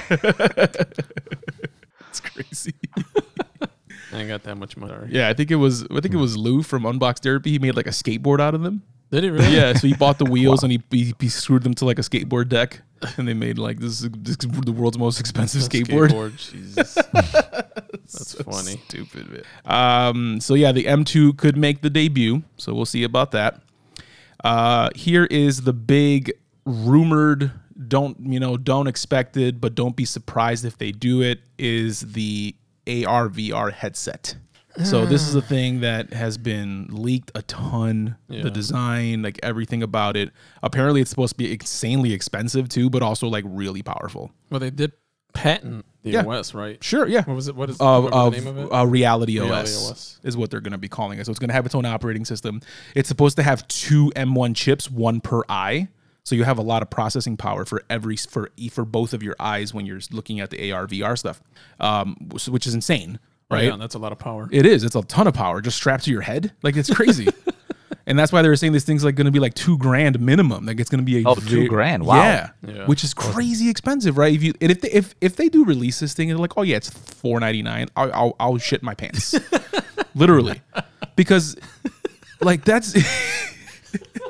[2.24, 2.76] crazy.
[4.18, 4.94] I ain't got that much money.
[5.10, 5.84] Yeah, I think it was.
[5.84, 7.52] I think it was Lou from Unbox Therapy.
[7.52, 8.82] He made like a skateboard out of them.
[9.12, 9.56] Did he really?
[9.56, 12.02] Yeah, so he bought the wheels and he, he he screwed them to like a
[12.02, 12.82] skateboard deck,
[13.18, 16.36] and they made like this is, this is the world's most expensive skateboard.
[16.36, 16.96] Jesus.
[17.14, 18.82] That's funny.
[18.88, 19.30] Stupid.
[19.30, 19.44] Man.
[19.66, 22.42] Um, so yeah, the M2 could make the debut.
[22.58, 23.62] So we'll see about that.
[24.44, 26.32] Uh, here is the big
[26.66, 27.52] rumored.
[27.88, 28.58] Don't you know?
[28.58, 31.42] Don't expect it, but don't be surprised if they do it.
[31.60, 32.56] Is the
[32.88, 34.36] AR VR headset.
[34.84, 38.16] So this is a thing that has been leaked a ton.
[38.30, 38.44] Yeah.
[38.44, 40.30] The design, like everything about it.
[40.62, 44.32] Apparently, it's supposed to be insanely expensive too, but also like really powerful.
[44.52, 44.92] Well, they did
[45.34, 46.26] patent the Yeah.
[46.28, 46.84] OS, right?
[46.84, 47.24] Sure, yeah.
[47.24, 47.56] What was it?
[47.56, 48.72] What is of, remember of the name of it?
[48.72, 50.20] uh, Reality, Reality OS, OS.
[50.24, 51.26] is what they're going to be calling it.
[51.26, 52.62] So it's going to have its own operating system.
[52.96, 55.88] It's supposed to have two M1 chips, one per eye.
[56.28, 59.24] So you have a lot of processing power for every for e- for both of
[59.24, 61.42] your eyes when you're looking at the AR VR stuff,
[61.80, 63.18] um, which- which is insane,
[63.50, 63.64] right?
[63.70, 64.50] Yeah, that's a lot of power.
[64.52, 64.84] It is.
[64.84, 66.52] It's a ton of power just strapped to your head.
[66.64, 67.30] Like it's crazy.
[68.06, 70.20] and that's why they were saying this thing's like going to be like two grand
[70.20, 70.66] minimum.
[70.66, 72.06] Like it's going to be a Oh, two ve- grand.
[72.06, 72.18] Wow.
[72.22, 72.50] Yeah.
[72.68, 72.86] Yeah.
[72.88, 74.34] Which is crazy expensive, right?
[74.36, 76.58] If you and if they, if if they do release this thing and they're like,
[76.58, 79.34] oh yeah, it's four ninety nine, I'll, I'll I'll shit my pants,
[80.14, 80.62] literally,
[81.16, 81.56] because
[82.42, 82.94] like that's.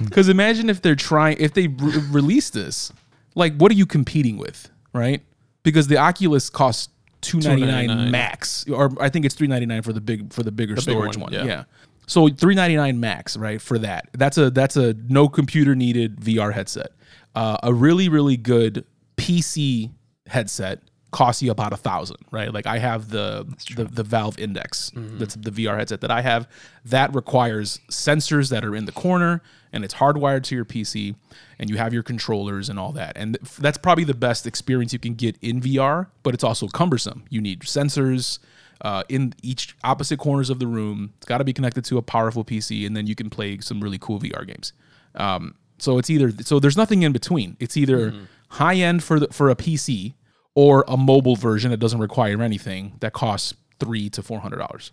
[0.04, 2.92] Because imagine if they're trying, if they re- release this,
[3.34, 5.22] like what are you competing with, right?
[5.62, 6.88] Because the Oculus costs
[7.20, 10.42] two ninety nine max, or I think it's three ninety nine for the big for
[10.42, 11.32] the bigger big storage one, one.
[11.32, 11.44] Yeah.
[11.44, 11.64] yeah.
[12.06, 13.60] So three ninety nine max, right?
[13.60, 16.92] For that, that's a that's a no computer needed VR headset.
[17.34, 18.84] Uh, a really really good
[19.16, 19.90] PC
[20.26, 22.52] headset costs you about a thousand, right?
[22.52, 26.48] Like I have the the, the Valve Index, that's the VR headset that I have.
[26.84, 29.42] That requires sensors that are in the corner,
[29.72, 31.14] and it's hardwired to your PC,
[31.58, 33.16] and you have your controllers and all that.
[33.16, 36.68] And th- that's probably the best experience you can get in VR, but it's also
[36.68, 37.24] cumbersome.
[37.28, 38.38] You need sensors
[38.82, 41.12] uh, in each opposite corners of the room.
[41.18, 43.80] It's got to be connected to a powerful PC, and then you can play some
[43.80, 44.72] really cool VR games.
[45.14, 47.56] Um, so it's either so there's nothing in between.
[47.58, 48.10] It's either
[48.50, 50.14] high end for the, for a PC
[50.62, 54.92] or a mobile version that doesn't require anything that costs three to four hundred dollars.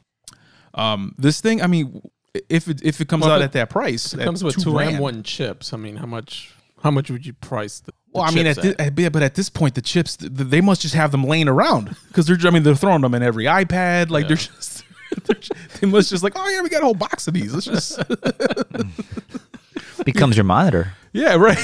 [0.73, 2.01] Um, this thing, I mean,
[2.49, 4.73] if it if it comes Well, out if at that price, It comes with two
[4.73, 5.73] grand- M1 chips.
[5.73, 6.53] I mean, how much?
[6.83, 7.91] How much would you price the?
[7.91, 10.31] the Well, I mean, at chips thi- yeah, but at this point, the chips th-
[10.31, 12.37] they must just have them laying around because they're.
[12.45, 14.09] I mean, they're throwing them in every iPad.
[14.11, 14.43] Like they're Yeah.
[14.55, 14.83] just.
[15.25, 17.53] They're just they must just like, oh yeah, we got a whole box of these.
[17.53, 17.97] Let's just.
[20.05, 20.93] Becomes your monitor.
[21.13, 21.57] yeah, right.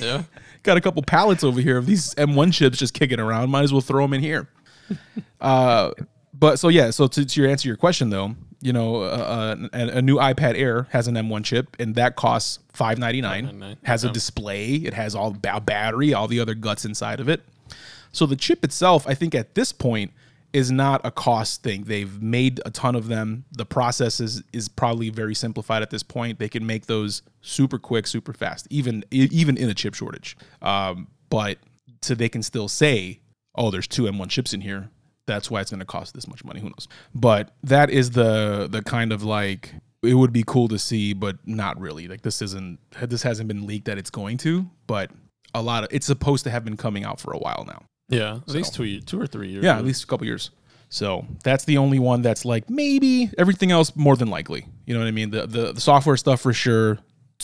[0.00, 0.22] yeah.
[0.64, 3.50] Got a couple pallets over here of these M1 chips just kicking around.
[3.50, 4.48] Might as well throw them in here.
[5.40, 5.92] Uh,
[6.32, 9.68] but so yeah, so to, to your answer your question though, you know, uh, uh,
[9.74, 13.76] a, a new iPad Air has an M1 chip, and that costs five ninety nine.
[13.82, 14.76] Has a display.
[14.76, 17.42] It has all ba- battery, all the other guts inside of it.
[18.12, 20.12] So the chip itself, I think at this point
[20.54, 21.82] is not a cost thing.
[21.84, 23.44] They've made a ton of them.
[23.52, 26.38] The process is is probably very simplified at this point.
[26.38, 30.36] They can make those super quick, super fast, even even in a chip shortage.
[30.62, 31.58] Um, but
[32.02, 33.20] so they can still say,
[33.56, 34.88] "Oh, there's two M1 chips in here.
[35.26, 36.86] That's why it's going to cost this much money." Who knows?
[37.14, 41.36] But that is the the kind of like it would be cool to see, but
[41.46, 42.06] not really.
[42.06, 45.10] Like this isn't this hasn't been leaked that it's going to, but
[45.52, 47.82] a lot of it's supposed to have been coming out for a while now.
[48.14, 48.36] Yeah.
[48.36, 49.64] At least two, two or three years.
[49.64, 50.50] Yeah, at least a couple years.
[50.88, 54.66] So that's the only one that's like maybe everything else more than likely.
[54.86, 55.30] You know what I mean?
[55.30, 56.98] The the, the software stuff for sure.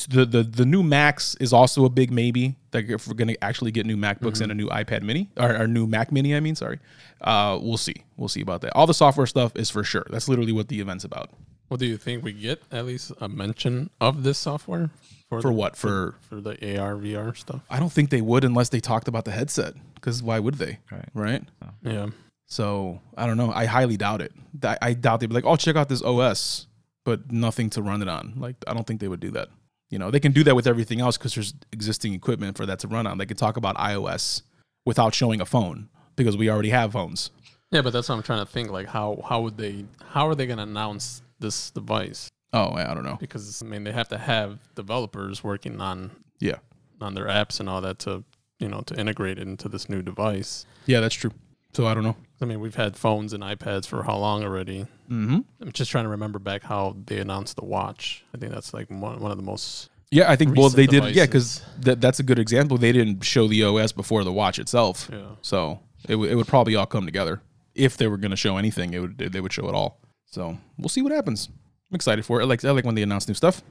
[0.08, 2.54] The, the the new Macs is also a big maybe.
[2.72, 5.66] Like if we're gonna actually get new MacBooks and a new iPad Mini or, or
[5.66, 6.78] new Mac Mini, I mean, sorry.
[7.20, 7.96] Uh, we'll see.
[8.16, 8.72] We'll see about that.
[8.76, 10.06] All the software stuff is for sure.
[10.08, 11.30] That's literally what the event's about.
[11.68, 14.90] Well, do you think we get at least a mention of this software
[15.28, 15.76] For the- what?
[15.76, 17.60] For for the AR VR stuff?
[17.68, 19.74] I don't think they would unless they talked about the headset.
[20.00, 20.78] Because why would they?
[20.90, 21.08] Right.
[21.14, 21.42] Right.
[21.82, 22.08] Yeah.
[22.46, 23.52] So I don't know.
[23.52, 24.32] I highly doubt it.
[24.62, 26.66] I, I doubt they'd be like, "Oh, check out this OS,"
[27.04, 28.34] but nothing to run it on.
[28.36, 29.48] Like I don't think they would do that.
[29.90, 32.78] You know, they can do that with everything else because there's existing equipment for that
[32.80, 33.18] to run on.
[33.18, 34.42] They can talk about iOS
[34.84, 37.30] without showing a phone because we already have phones.
[37.70, 38.70] Yeah, but that's what I'm trying to think.
[38.70, 39.84] Like, how how would they?
[40.10, 42.28] How are they going to announce this device?
[42.52, 43.16] Oh, I I don't know.
[43.20, 46.10] Because I mean, they have to have developers working on
[46.40, 46.58] Yeah,
[47.00, 48.24] on their apps and all that to
[48.60, 50.64] you know to integrate it into this new device.
[50.86, 51.32] yeah, that's true.
[51.72, 52.16] So I don't know.
[52.40, 54.86] I mean, we've had phones and iPads for how long already?
[55.08, 55.38] Mm-hmm.
[55.60, 58.24] I'm just trying to remember back how they announced the watch.
[58.34, 59.88] I think that's like one, one of the most.
[60.10, 61.14] Yeah, I think well they did.
[61.14, 61.84] Yeah, because devices.
[61.84, 62.76] that, that's a good example.
[62.76, 65.08] They didn't show the OS before the watch itself.
[65.12, 65.26] Yeah.
[65.42, 67.40] So it, w- it would probably all come together.
[67.76, 70.00] If they were going to show anything, it would they would show it all.
[70.26, 71.48] So we'll see what happens.
[71.48, 72.44] I'm excited for it.
[72.44, 73.62] I like I like when they announce new stuff.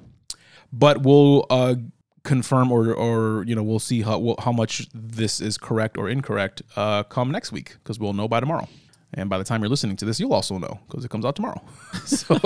[0.71, 1.75] But we'll uh,
[2.23, 6.61] confirm or or you know we'll see how how much this is correct or incorrect
[6.75, 8.67] uh, come next week because we'll know by tomorrow.
[9.13, 11.35] And by the time you're listening to this, you'll also know because it comes out
[11.35, 11.61] tomorrow.
[12.05, 12.39] so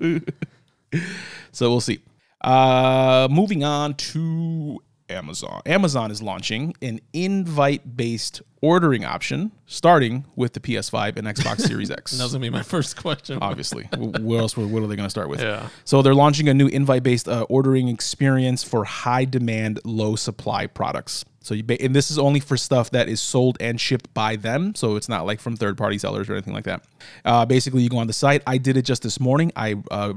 [1.52, 2.00] so we'll see.
[2.40, 5.62] Uh, moving on to Amazon.
[5.66, 11.90] Amazon is launching an invite based ordering option starting with the PS5 and Xbox Series
[11.90, 12.12] X.
[12.12, 13.38] That was gonna be my first question.
[13.40, 14.56] Obviously, Wh- what else?
[14.56, 15.40] What are they going to start with?
[15.40, 15.68] Yeah.
[15.84, 21.24] So they're launching a new invite-based uh, ordering experience for high-demand, low-supply products.
[21.40, 24.36] So you ba- and this is only for stuff that is sold and shipped by
[24.36, 24.74] them.
[24.74, 26.82] So it's not like from third-party sellers or anything like that.
[27.24, 28.42] Uh, basically, you go on the site.
[28.46, 29.52] I did it just this morning.
[29.56, 30.14] I uh,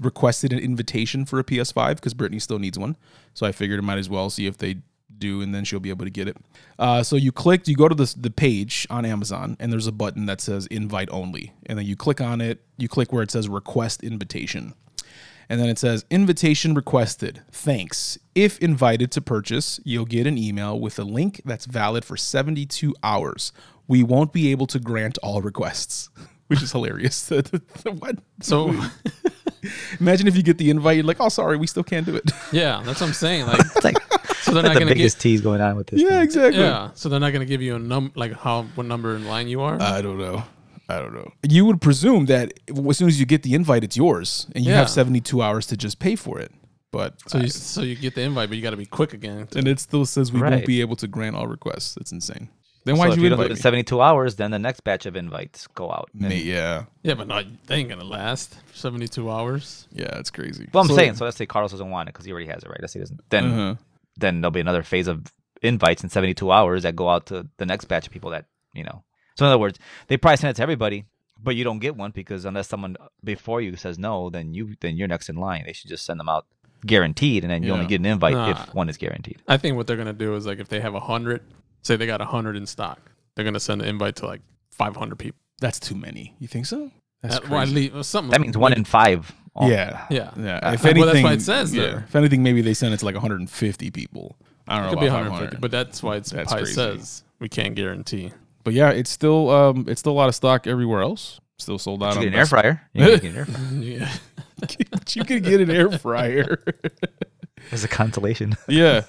[0.00, 2.96] requested an invitation for a PS5 because Brittany still needs one.
[3.34, 4.76] So I figured I might as well see if they
[5.18, 6.36] do, and then she'll be able to get it.
[6.78, 9.92] Uh, so you click, you go to the the page on Amazon, and there's a
[9.92, 12.62] button that says invite only, and then you click on it.
[12.76, 14.74] You click where it says request invitation,
[15.48, 17.42] and then it says invitation requested.
[17.50, 18.18] Thanks.
[18.34, 22.94] If invited to purchase, you'll get an email with a link that's valid for 72
[23.02, 23.52] hours.
[23.88, 26.10] We won't be able to grant all requests.
[26.48, 27.30] Which is hilarious.
[27.84, 28.18] what?
[28.42, 28.74] So
[30.00, 32.30] Imagine if you get the invite, you're like, "Oh, sorry, we still can't do it."
[32.52, 33.46] yeah, that's what I'm saying.
[33.46, 33.96] Like, It's like
[34.42, 35.22] so they're not the gonna biggest give.
[35.22, 36.00] tease going on with this.
[36.00, 36.22] yeah, thing.
[36.22, 36.60] exactly.
[36.60, 39.48] Yeah, so they're not gonna give you a num like how what number in line
[39.48, 39.80] you are.
[39.80, 40.42] I don't know.
[40.88, 41.30] I don't know.
[41.48, 42.52] You would presume that
[42.88, 44.78] as soon as you get the invite, it's yours, and you Yeah.
[44.78, 46.50] have 72 hours to just pay for it.
[46.90, 49.14] But so I- you so you get the invite, but you got to be quick
[49.14, 49.48] again.
[49.56, 51.94] and it still says we won't be able to grant all requests.
[51.94, 52.48] That's insane.
[52.84, 53.60] Then why'd if you don't do invite me?
[53.62, 56.10] 72 hours, then the next batch of invites go out.
[56.14, 59.86] And- Mate, yeah, Yeah, but not they ain't gonna last 72 hours.
[59.92, 60.68] yeah, it's crazy.
[60.72, 62.62] Well, I'm So- saying, so let's say Carlos doesn't want it because he already has
[62.64, 62.78] it, right?
[62.80, 63.20] Let's say he doesn't.
[63.30, 63.74] Then, Uh-huh.
[64.16, 67.66] then there'll be another phase of invites in 72 hours that go out to the
[67.66, 69.04] next batch of people that you know.
[69.38, 71.04] So in other words, they probably send it to everybody,
[71.40, 74.96] but you don't get one because unless someone before you says no, then you then
[74.96, 75.62] you're next in line.
[75.66, 76.46] They should just send them out
[76.84, 77.74] guaranteed, and then you Yeah.
[77.74, 78.50] only get an invite Nah.
[78.50, 79.40] if one is guaranteed.
[79.46, 81.42] I think what they're gonna do is like if they have a hundred,
[81.82, 82.98] say they got a hundred in stock,
[83.34, 84.40] they're gonna send an invite to like
[84.70, 85.38] 500 people.
[85.60, 86.34] That's too many.
[86.38, 86.90] You think so?
[87.22, 87.90] That's That, well, at crazy.
[87.90, 88.30] least something.
[88.32, 89.32] That means one in five.
[89.54, 90.30] all- yeah, Yeah.
[90.36, 90.72] yeah.
[90.72, 92.04] If well, anything, that's why it says yeah, there.
[92.08, 94.36] If anything, maybe they send it to like 150 people.
[94.66, 95.60] I don't It know could be about 150, 500.
[95.60, 96.74] but that's why it's That's probably crazy.
[96.74, 98.32] says we can't guarantee.
[98.64, 101.40] But yeah, it's still um, it's still a lot of stock everywhere else.
[101.58, 102.14] Still sold out.
[102.14, 102.82] You on get an air fryer.
[102.92, 103.82] You can get an air fryer.
[103.82, 104.12] yeah.
[105.14, 106.58] you can get an air fryer.
[107.72, 108.54] As a consolation.
[108.68, 109.02] yeah,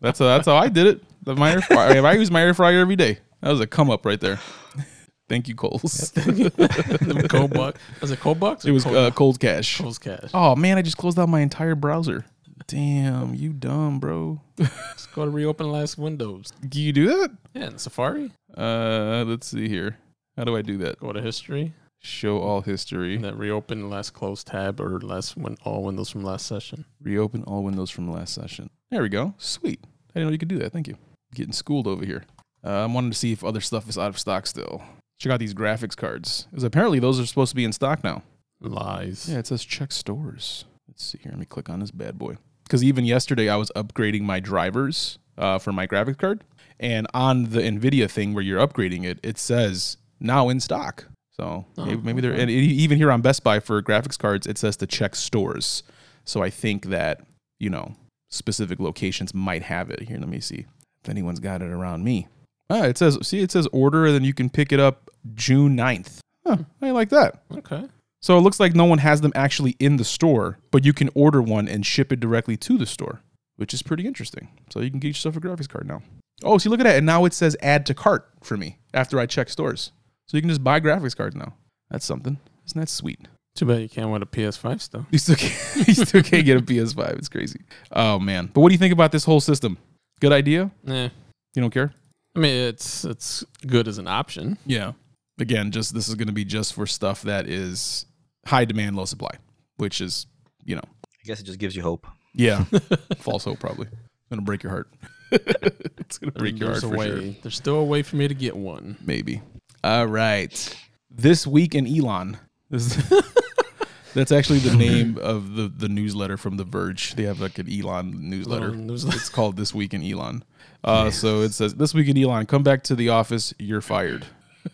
[0.00, 1.24] that's how, that's how I did it.
[1.24, 3.18] The- My air fryer, I use my air fryer every day.
[3.40, 4.38] That was a come up right there.
[5.28, 6.10] Thank you, Kohl's.
[6.12, 7.78] the cold buck.
[8.02, 8.66] Was it cold bucks?
[8.66, 9.78] or it was cold, uh, Kohl's Cash.
[9.78, 10.30] Kohl's cash.
[10.34, 12.26] Oh man, I just closed out my entire browser.
[12.66, 14.40] Damn, you dumb, bro.
[14.58, 16.52] Let's go to reopen last Windows.
[16.68, 17.30] Do you do that?
[17.54, 18.30] Yeah, in Safari.
[18.56, 19.98] Uh, let's see here.
[20.36, 20.98] How do I do that?
[21.00, 21.72] Go to history
[22.04, 23.16] Show all history.
[23.16, 26.84] and then reopen last closed tab or last when all windows from last session.
[27.00, 28.68] Reopen all windows from last session.
[28.90, 29.32] There we go.
[29.38, 29.80] Sweet.
[29.82, 30.72] I didn't know you could do that.
[30.72, 30.98] Thank you.
[31.34, 32.24] Getting schooled over here.
[32.62, 34.82] Uh, I'm wanting to see if other stuff is out of stock still.
[35.18, 36.46] Check out these graphics cards.
[36.50, 38.22] Because apparently those are supposed to be in stock now.
[38.60, 39.26] Lies.
[39.28, 40.66] Yeah, it says check stores.
[40.86, 41.32] Let's see here.
[41.32, 42.36] Let me click on this bad boy.
[42.64, 46.44] Because even yesterday I was upgrading my drivers uh, for my graphics card.
[46.78, 51.06] And on the NVIDIA thing where you're upgrading it, it says now in stock.
[51.36, 54.58] So Oh, maybe, maybe they're, and even here on Best Buy for graphics cards, it
[54.58, 55.82] says to check stores.
[56.24, 57.20] So I think that,
[57.58, 57.96] you know,
[58.28, 60.02] specific locations might have it.
[60.02, 60.66] Here, let me see
[61.02, 62.28] if anyone's got it around me.
[62.70, 65.76] Ah, it says, see, it says order, and then you can pick it up June
[65.76, 66.18] 9th.
[66.46, 67.42] Huh, I like that.
[67.52, 67.84] Okay.
[68.20, 71.10] So it looks like no one has them actually in the store, but you can
[71.14, 73.20] order one and ship it directly to the store,
[73.56, 74.48] which is pretty interesting.
[74.70, 76.00] So you can get yourself a graphics card now.
[76.42, 76.96] Oh, see, look at that.
[76.96, 79.92] And now it says add to cart for me after I check stores.
[80.26, 81.54] So you can just buy graphics cards now.
[81.90, 82.38] That's something.
[82.66, 83.20] Isn't that sweet?
[83.54, 85.06] Too bad you can't win a PS5 still.
[85.10, 87.18] You still can't, you still can't get a PS5.
[87.18, 87.60] It's crazy.
[87.92, 88.50] Oh, man.
[88.52, 89.78] But what do you think about this whole system?
[90.20, 90.70] Good idea?
[90.82, 91.10] Yeah.
[91.54, 91.92] You don't care?
[92.36, 94.58] I mean, it's it's good as an option.
[94.66, 94.92] Yeah.
[95.38, 98.06] Again, just this is going to be just for stuff that is
[98.46, 99.36] high demand, low supply,
[99.76, 100.26] which is,
[100.64, 102.06] you know, I guess it just gives you hope.
[102.34, 102.64] Yeah.
[103.18, 103.86] False hope, probably.
[103.86, 104.88] It's gonna break your heart.
[105.30, 107.06] it's gonna break your heart There's for a way.
[107.08, 107.34] sure.
[107.42, 108.96] There's still a way for me to get one.
[109.04, 109.40] Maybe.
[109.84, 110.76] All right.
[111.10, 112.38] This week in Elon.
[112.70, 117.14] That's actually the name of the, the newsletter from The Verge.
[117.16, 118.70] They have like an Elon newsletter.
[118.70, 119.18] Newsletter.
[119.18, 120.42] It's called This Week in Elon.
[120.84, 124.26] Uh, so it says, This week in Elon, come back to the office, you're fired.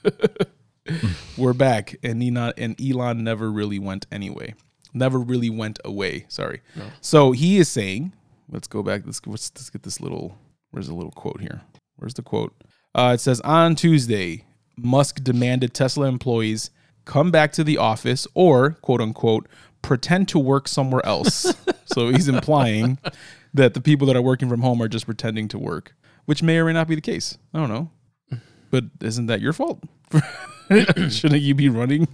[1.39, 1.95] We're back.
[2.03, 4.55] And Elon, and Elon never really went anyway.
[4.93, 6.27] Never really went away.
[6.27, 6.63] Sorry.
[7.01, 8.13] So he is saying,
[8.49, 9.03] let's go back.
[9.07, 10.37] Let's, let's, let's get this little,
[10.73, 11.61] where's the little quote here?
[11.95, 12.61] Where's the quote?
[12.93, 14.47] Uh, it says, On Tuesday,
[14.83, 16.71] Musk demanded Tesla employees
[17.05, 19.49] come back to the office or, quote unquote,
[19.83, 21.55] pretend to work somewhere else.
[21.87, 22.99] so he's implying
[23.55, 25.95] that the people that are working from home are just pretending to work,
[26.27, 27.37] which may or may not be the case.
[27.55, 27.91] I don't know.
[28.71, 29.83] But isn't that your fault?
[31.09, 32.07] Shouldn't you be running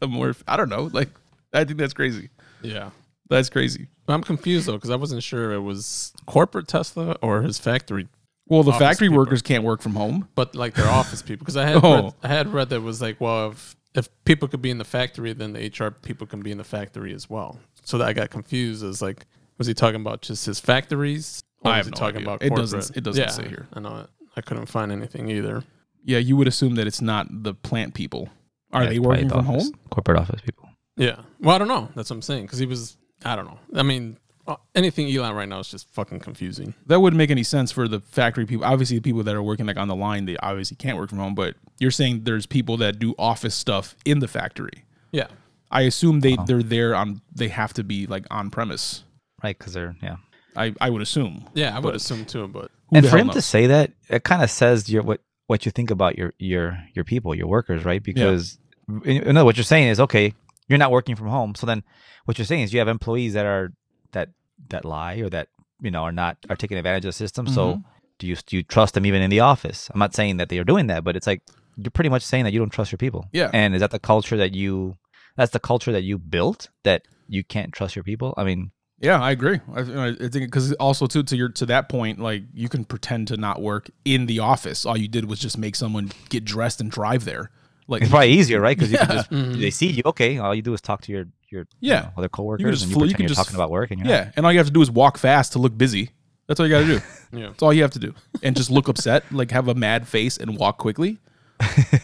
[0.00, 0.34] a more?
[0.48, 0.84] I don't know.
[0.92, 1.10] Like,
[1.52, 2.30] I think that's crazy.
[2.62, 2.90] Yeah.
[3.28, 3.88] That's crazy.
[4.08, 8.08] I'm confused though because I wasn't sure it was corporate Tesla or his factory,
[8.50, 9.18] Well, the factory people.
[9.18, 10.28] workers can't work from home.
[10.34, 11.38] but like their office people.
[11.44, 12.02] Because I had Oh.
[12.04, 14.78] read, I had read that it was like, well, if if people could be in
[14.78, 17.58] the factory, then the HR people can be in the factory as well.
[17.82, 19.26] So that I got confused as like,
[19.58, 21.42] was he talking about just his factories?
[21.62, 22.28] Or I was have he no talking idea.
[22.28, 22.96] about It doesn't- corporate?
[22.98, 23.66] it doesn't Yeah, say here.
[23.72, 24.10] I know it.
[24.36, 25.64] I couldn't find anything either.
[26.04, 28.28] Yeah, you would assume that it's not the plant people.
[28.72, 29.74] Are Yeah, they working the from office- home?
[29.90, 30.68] Corporate office people.
[30.96, 31.16] Yeah.
[31.40, 31.88] Well, I don't know.
[31.96, 32.44] That's what I'm saying.
[32.44, 33.58] Because he was, I don't know.
[33.74, 36.74] I mean, uh, anything Elon right now is just fucking confusing.
[36.86, 38.64] That wouldn't make any sense for the factory people.
[38.64, 41.18] Obviously, the people that are working like on the line, they obviously can't work from
[41.18, 41.34] home.
[41.34, 44.84] But you're saying there's people that do office stuff in the factory.
[45.12, 45.28] Yeah.
[45.70, 46.44] I assume they Oh.
[46.46, 47.20] they're there on.
[47.34, 49.04] They have to be like on premise.
[49.42, 50.16] Right, because they're yeah.
[50.56, 51.48] I I would assume.
[51.54, 54.24] Yeah, I would But assume too, but and for hell him to say that, it
[54.24, 57.84] kind of says your what what you think about your your your people, your workers,
[57.84, 58.02] right?
[58.02, 58.58] Because
[59.04, 60.34] you know what you're saying is okay,
[60.68, 61.84] you're not working from home, so then
[62.24, 63.72] what you're saying is you have employees that are
[64.12, 64.30] that
[64.68, 65.48] that lie or that
[65.80, 67.46] you know are not are taking advantage of the system.
[67.46, 67.84] So Mhm.
[68.18, 69.90] do you do you trust them even in the office?
[69.92, 71.42] I'm not saying that they are doing that, but it's like
[71.76, 73.28] you're pretty much saying that you don't trust your people.
[73.32, 73.50] Yeah.
[73.54, 74.96] And is that the culture that you?
[75.36, 78.34] That's the culture that you built that you can't trust your people.
[78.36, 79.60] I mean, Yeah, I agree.
[79.74, 83.28] I, I think because also too to your to that point, like you can pretend
[83.28, 84.84] to not work in the office.
[84.84, 87.50] All you did was just make someone get dressed and drive there.
[87.88, 88.76] Like it's probably easier, right?
[88.76, 89.58] Because you can just Mhm.
[89.60, 90.02] they see you.
[90.04, 92.00] Okay, all you do is talk to your your you Yeah.
[92.00, 93.70] know, other coworkers, just and you flo- you pretend can you are just- talking about
[93.70, 94.12] work, and you're not.
[94.26, 96.10] yeah, and all you have to do is walk fast to look busy.
[96.46, 97.00] That's all you got to do.
[97.38, 97.46] yeah.
[97.48, 100.36] That's all you have to do, and just look upset, like have a mad face
[100.36, 101.18] and walk quickly.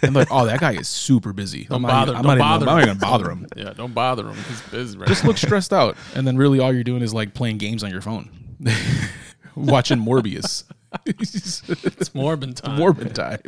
[0.03, 1.65] and like, oh, that guy is super busy.
[1.65, 2.13] Don't I'm not bother.
[2.13, 3.47] even- I'm don't not even- I'm not even gonna bother him.
[3.57, 4.37] Yeah, don't bother him.
[4.49, 4.99] He's busy.
[4.99, 7.83] Right Just look stressed out, and then really all you're doing is like playing games
[7.83, 8.29] on your phone,
[9.57, 10.65] watching Morbius.
[11.07, 12.79] it's Morbin time.
[12.79, 13.41] Morbid time.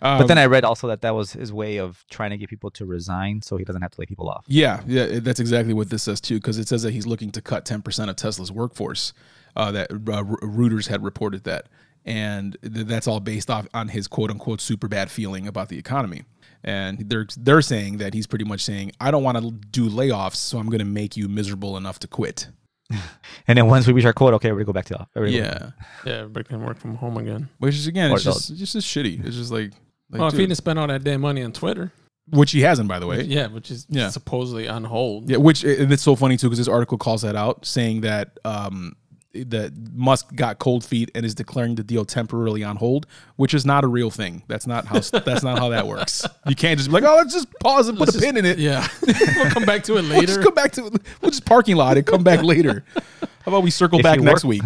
[0.00, 2.70] But then I read also that that was his way of trying to get people
[2.72, 4.44] to resign, so he doesn't have to lay people off.
[4.48, 7.42] Yeah, yeah, that's exactly what this says too, because it says that he's looking to
[7.42, 9.12] cut 10% of Tesla's workforce.
[9.56, 11.68] Uh, that uh, Reuters had reported that,
[12.04, 15.78] and th- that's all based off on his quote unquote super bad feeling about the
[15.78, 16.24] economy.
[16.64, 20.36] And they're they're saying that he's pretty much saying, I don't want to do layoffs,
[20.36, 22.48] so I'm going to make you miserable enough to quit.
[23.46, 25.08] And then once we reach our quota, okay, we're gonna go back to off.
[25.14, 25.70] everybody go- Yeah,
[26.06, 27.48] Yeah, everybody can work from home again.
[27.58, 29.24] which is again, Or it's just it's just shitty.
[29.24, 29.72] It's just like,
[30.10, 31.92] like well, if he dude- didn't spend all that damn money on Twitter,
[32.30, 33.22] which he hasn't, by the way.
[33.24, 34.08] yeah, which is Yeah.
[34.08, 35.28] supposedly on hold.
[35.28, 38.38] Yeah, which and it's so funny too because this article calls that out, saying that
[38.46, 38.94] um,
[39.34, 43.66] that Musk got cold feet and is declaring the deal temporarily on hold, which is
[43.66, 44.42] not a real thing.
[44.46, 46.24] That's not how that's not how that works.
[46.46, 48.44] You can't just be like, oh, let's just pause and put Let's a pin in
[48.44, 48.58] it.
[48.58, 49.14] Yeah, we'll
[49.50, 50.42] come back to it We'll just later.
[50.42, 50.82] come back to
[51.20, 52.84] we'll just parking lot and come back later.
[53.20, 54.62] How about we circle If back next work- week?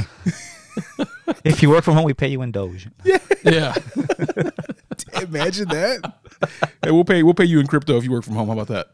[1.44, 2.88] If you work from home, we pay you in Doge.
[3.44, 3.74] yeah,
[5.22, 6.12] Imagine that.
[6.82, 8.46] Hey, we'll pay we'll pay you in crypto if you work from home.
[8.46, 8.88] How about that?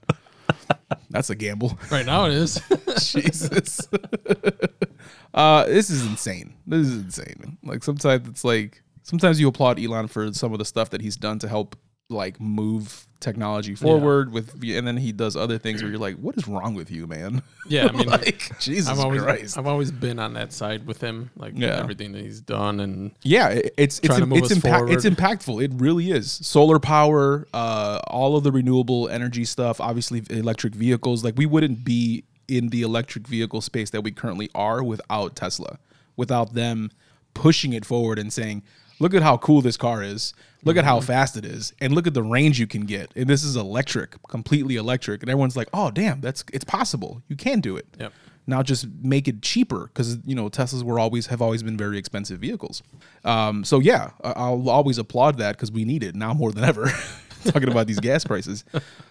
[1.10, 1.78] That's a gamble.
[1.90, 2.60] right now it is.
[2.98, 3.86] Jesus.
[5.34, 6.54] uh, this is insane.
[6.66, 7.58] This is insane.
[7.62, 11.16] Like sometimes it's like sometimes you applaud Elon for some of the stuff that he's
[11.16, 11.76] done to help
[12.10, 16.36] like move technology forward with and then he does other things where you're like, what
[16.36, 17.42] is wrong with you, man?
[17.66, 19.56] Yeah, I mean, like Jesus I've always Christ.
[19.56, 21.78] I've always been on that side with him, like Yeah.
[21.78, 25.06] everything that he's done, and Yeah, it- it's it's Trying to move it's, impa- it's
[25.06, 25.64] impactful.
[25.64, 26.30] It really is.
[26.30, 31.24] Solar power, uh, all of the renewable energy stuff, obviously electric vehicles.
[31.24, 35.78] Like we wouldn't be in the electric vehicle space that we currently are without Tesla,
[36.16, 36.90] without them
[37.32, 38.62] pushing it forward and saying,
[39.00, 40.34] "Look at how cool this car is.
[40.64, 41.06] Look at how Mm-hmm.
[41.06, 43.10] fast it is, and look at the range you can get.
[43.16, 47.22] And this is electric, completely electric." And everyone's like, "Oh, damn, that's it's possible.
[47.28, 48.12] You can do it." Yep.
[48.46, 51.96] now just make it cheaper because you know Teslas were always have always been very
[51.98, 52.82] expensive vehicles.
[53.24, 56.64] Um, so yeah, I- I'll always applaud that because we need it now more than
[56.64, 56.90] ever.
[57.44, 58.64] Talking about these gas prices,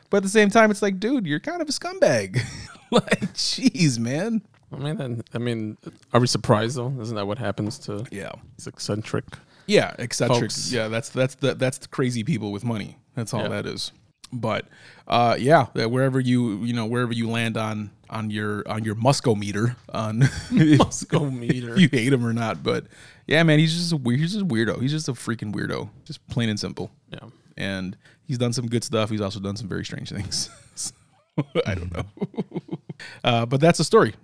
[0.10, 2.40] but at the same time, it's like, dude, you're kind of a scumbag.
[2.92, 4.42] like, jeez, man.
[4.72, 5.78] I mean, I mean,
[6.14, 6.92] are we surprised though?
[7.00, 9.26] Isn't that what happens to Yeah, these eccentric?
[9.68, 10.42] Yeah, eccentric.
[10.52, 10.72] Folks.
[10.72, 12.98] Yeah, that's that's the that's the crazy people with money.
[13.16, 13.48] That's all Yeah.
[13.50, 13.92] that is.
[14.32, 14.66] But
[15.08, 18.96] uh, yeah, that wherever you you know wherever you land on on your on your
[18.96, 20.22] Musco meter on
[20.52, 21.80] Musco meter.
[21.80, 22.64] you hate him or not.
[22.64, 22.86] But
[23.28, 24.20] yeah, man, he's just a weird.
[24.20, 24.82] He's just a weirdo.
[24.82, 25.90] He's just a freaking weirdo.
[26.06, 26.90] Just plain and simple.
[27.12, 27.30] Yeah.
[27.58, 27.96] And
[28.26, 29.12] he's done some good stuff.
[29.12, 30.50] He's also done some very strange things.
[30.76, 30.92] So,
[31.68, 32.06] I don't know.
[33.24, 34.16] uh, but that's the story.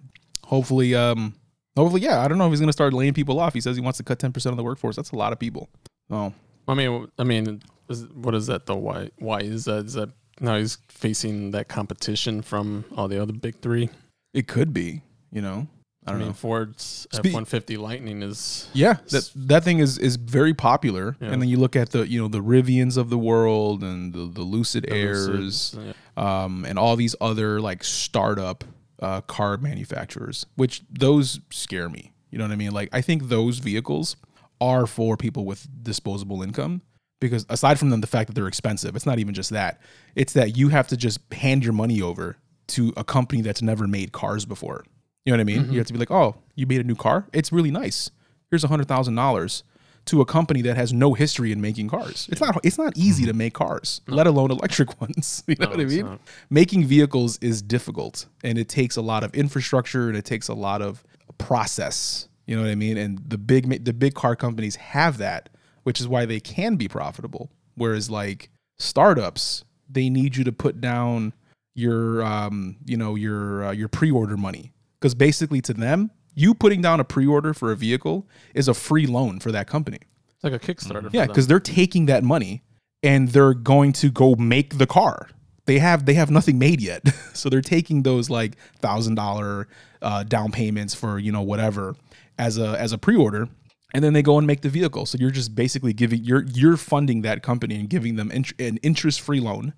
[0.45, 1.35] Hopefully, um,
[1.75, 2.21] hopefully, yeah.
[2.21, 3.53] I don't know if he's gonna start laying people off.
[3.53, 4.95] He says he wants to cut ten percent of the workforce.
[4.95, 5.69] That's a lot of people.
[6.09, 6.33] Oh,
[6.67, 8.75] I mean, I mean, is, what is that though?
[8.75, 9.09] Why?
[9.19, 9.85] Why is that?
[9.85, 10.09] Is that
[10.39, 13.89] now he's facing that competition from all the other big three?
[14.33, 15.01] it could be.
[15.31, 15.67] You know,
[16.05, 16.33] I I, don't mean, know.
[16.33, 21.15] Ford's F one fifty Lightning is Yeah, that that thing is is very popular.
[21.19, 21.29] Yeah.
[21.29, 24.25] And then you look at the you know the Rivians of the world and the,
[24.27, 25.27] the Lucid the Airs.
[25.27, 26.43] Lucid, yeah.
[26.43, 28.63] um, and all these other like startup
[29.01, 32.13] uh, car manufacturers, which those scare me.
[32.31, 32.71] You know what I mean?
[32.71, 34.15] Like I think those vehicles
[34.61, 36.81] are for people with disposable income
[37.19, 39.81] because aside from them the fact that they're expensive, it's not even just that.
[40.15, 42.37] It's that you have to just hand your money over
[42.67, 44.85] to a company that's never made cars before.
[45.25, 45.71] You know what I mean?
[45.71, 47.27] You have to be like, "Oh, you made a new car?
[47.33, 48.11] It's really nice.
[48.49, 49.63] Here's a hundred thousand dollars."
[50.09, 53.25] To a company that has no history in making cars, it's not it's not easy
[53.25, 55.43] to make cars, let alone electric ones.
[55.47, 56.05] You know No, what I mean?
[56.05, 56.21] not.
[56.49, 60.53] Making vehicles is difficult, and it takes a lot of infrastructure and it takes a
[60.55, 61.03] lot of
[61.37, 62.27] process.
[62.45, 62.97] You know what I mean?
[62.97, 65.49] And the big the big car companies have that,
[65.83, 67.51] which is why they can be profitable.
[67.75, 71.33] Whereas like startups, they need you to put down
[71.75, 76.81] your um you know your uh, your pre-order money because basically to them, you putting
[76.81, 79.99] down a pre-order for a vehicle is a free loan for that company.
[80.35, 81.03] It's like a Kickstarter.
[81.03, 81.27] Yeah, for them.
[81.27, 82.63] because they're taking that money
[83.03, 85.29] and they're going to go make the car.
[85.65, 89.67] They have they have nothing made yet, so they're taking those like thousand dollar
[90.01, 91.95] uh, down payments for you know whatever
[92.39, 93.47] as a as a pre order,
[93.93, 95.05] and then they go and make the vehicle.
[95.05, 98.77] So you're just basically giving you're you're funding that company and giving them int- an
[98.77, 99.73] interest free loan,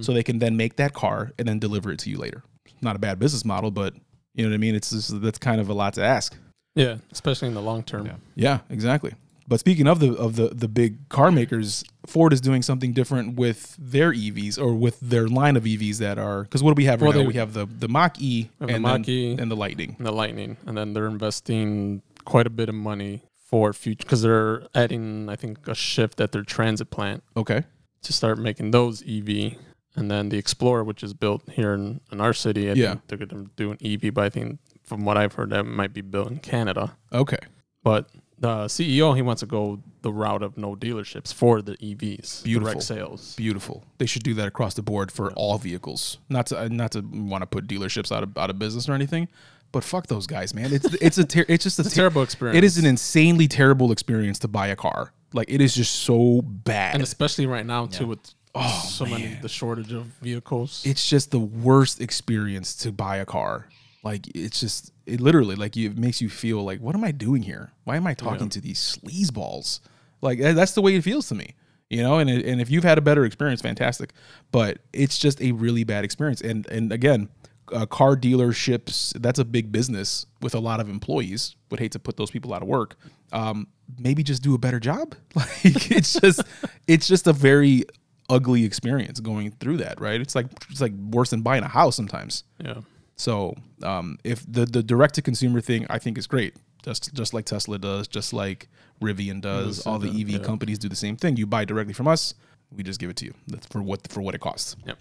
[0.00, 2.42] so they can then make that car and then deliver it to you later.
[2.80, 3.94] Not a bad business model, but
[4.36, 4.74] you know what I mean.
[4.76, 6.36] It's just, that's kind of a lot to ask.
[6.76, 8.08] yeah, especially in the long term.
[8.36, 9.12] Yeah, exactly.
[9.48, 13.36] But speaking of the of the the big car makers, Ford is doing something different
[13.36, 16.86] with their EVs or with their line of EVs that are because what do we
[16.86, 17.28] have right Well, now?
[17.28, 19.36] We have the the Mach E have the and Mach E.
[19.38, 19.94] and the Lightning.
[19.98, 24.22] And the Lightning, and then they're investing quite a bit of money for future because
[24.22, 27.62] they're adding, I think, a shift at their transit plant Okay,
[28.02, 29.54] to start making those EV.
[29.96, 32.88] And then the Explorer, which is built here in, in our city, I Yeah.
[32.94, 35.64] think they're going to do an EV, but I think from what I've heard, that
[35.64, 36.96] might be built in Canada.
[37.12, 37.38] okay,
[37.82, 42.42] But the CEO, he wants to go the route of no dealerships for the EVs,
[42.44, 42.72] Beautiful.
[42.72, 43.34] direct sales.
[43.36, 43.82] beautiful.
[43.98, 46.18] They should do that across the board for all vehicles.
[46.28, 49.28] Not to not to want to put dealerships out of out of business or anything,
[49.72, 50.72] but fuck those guys, man.
[50.72, 52.58] It's it's a ter- it's just a It's a ter- terrible experience.
[52.58, 55.12] It is an insanely terrible experience to buy a car.
[55.32, 56.94] Like it is just so bad.
[56.94, 58.20] and especially right now too with
[58.58, 60.82] Oh, so many the shortage of vehicles.
[60.86, 63.68] it's just the worst experience to buy a car.
[64.02, 67.42] Like it's just it literally like it makes you feel like what am I doing
[67.42, 67.72] here?
[67.84, 69.80] Why am I talking to these sleazeballs?
[70.20, 71.54] Like that's the way it feels to me.
[71.90, 74.12] You know, and it, and if you've had a better experience, fantastic.
[74.50, 76.40] But it's just a really bad experience.
[76.40, 77.28] And and again,
[77.72, 81.56] uh, car dealerships that's a big business with a lot of employees.
[81.70, 82.96] Would hate to put those people out of work.
[83.32, 83.66] Um,
[83.98, 85.14] maybe just do a better job.
[85.34, 86.42] Like it's just
[86.86, 87.84] it's just a very
[88.28, 90.20] ugly experience going through that, right?
[90.20, 92.44] It's like it's like worse than buying a house sometimes.
[92.64, 92.80] yeah.
[93.16, 96.54] So um, if the the direct to consumer thing, I think is great.
[96.84, 98.68] Just just like Tesla does, just like
[99.00, 100.38] Rivian does, all the EV yeah.
[100.38, 101.36] companies do the same thing.
[101.36, 102.34] You buy directly from us,
[102.74, 104.76] we just give it to you That's for what for what it costs.
[104.86, 104.98] Yep.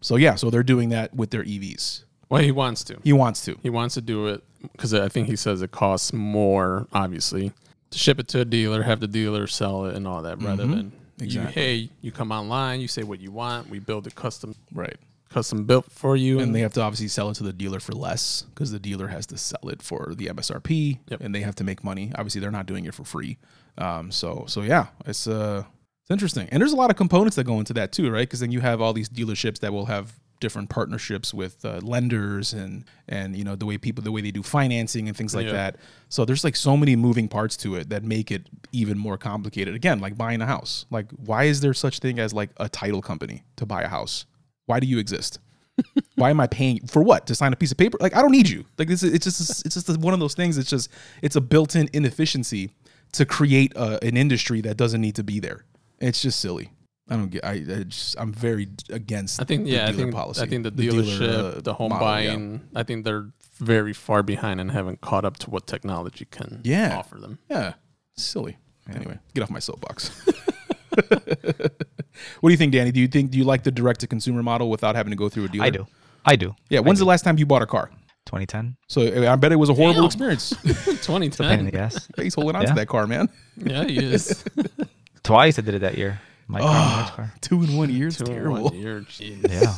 [0.00, 2.04] So yeah, so they're doing that with their EVs.
[2.28, 2.98] Well, he wants to.
[3.04, 3.58] He wants to.
[3.62, 7.52] He wants to do it because I think he says it costs more, obviously,
[7.90, 10.66] to ship it to a dealer, have the dealer sell it, and all that, rather
[10.66, 11.62] than Exactly.
[11.62, 11.66] you.
[11.86, 14.96] Hey, you come online, you say what you want, we build it custom, Right.
[15.30, 17.92] custom built for you, And they have to obviously sell it to the dealer for
[17.92, 21.20] less because the dealer has to sell it for the MSRP, Yep.
[21.20, 22.12] and they have to make money.
[22.14, 23.38] Obviously, they're not doing it for free.
[23.76, 25.64] Um, so so yeah, it's uh
[26.02, 28.26] it's interesting, and there's a lot of components that go into that too, right?
[28.28, 32.52] Because then you have all these dealerships that will have different partnerships with uh, lenders
[32.52, 35.46] and and you know the way people the way they do financing and things like
[35.46, 35.52] Yeah.
[35.52, 35.76] that.
[36.08, 39.74] So there's like so many moving parts to it that make it even more complicated.
[39.74, 40.86] Again, like buying a house.
[40.90, 44.26] Like why is there such thing as like a title company to buy a house?
[44.66, 45.38] Why do you exist?
[46.16, 47.28] Why am I paying for what?
[47.28, 47.98] To sign a piece of paper?
[48.00, 48.64] Like I don't need you.
[48.78, 50.58] Like this is it's just it's just one of those things.
[50.58, 50.90] It's just
[51.22, 52.70] it's a built-in inefficiency
[53.12, 55.64] to create a, an industry that doesn't need to be there.
[56.00, 56.72] It's just silly.
[57.10, 57.44] I don't get.
[57.44, 59.40] I, I just I'm very against.
[59.40, 60.42] I think the yeah, I think policy.
[60.42, 62.30] I think the, dealer, dealership, uh, the home model, yeah.
[62.30, 66.60] buying, I think they're very far behind and haven't caught up to what technology can
[66.64, 66.96] Yeah.
[66.96, 67.38] offer them.
[67.50, 67.74] Yeah,
[68.16, 68.58] silly.
[68.94, 70.08] Anyway, get off my soapbox.
[70.94, 71.08] what
[72.42, 72.90] do you think, Danny?
[72.90, 75.28] Do you think do you like the direct to consumer model without having to go
[75.28, 75.64] through a dealer?
[75.64, 75.86] I do.
[76.24, 76.54] I do.
[76.68, 76.80] Yeah.
[76.80, 77.90] When's the last time you bought a car?
[78.26, 78.76] 2010.
[78.88, 80.06] So I bet it was a horrible Damn.
[80.06, 80.52] experience.
[80.52, 81.64] Pain in 2010.
[81.66, 82.08] the ass.
[82.16, 83.28] He's holding on to that car, man.
[83.56, 84.44] yeah, he is.
[85.22, 86.20] Twice I did it that year.
[86.48, 87.02] My car, Oh.
[87.04, 87.32] my car.
[87.40, 88.64] Two in one year is terrible.
[88.64, 89.48] one year, jeez.
[89.50, 89.74] Yeah.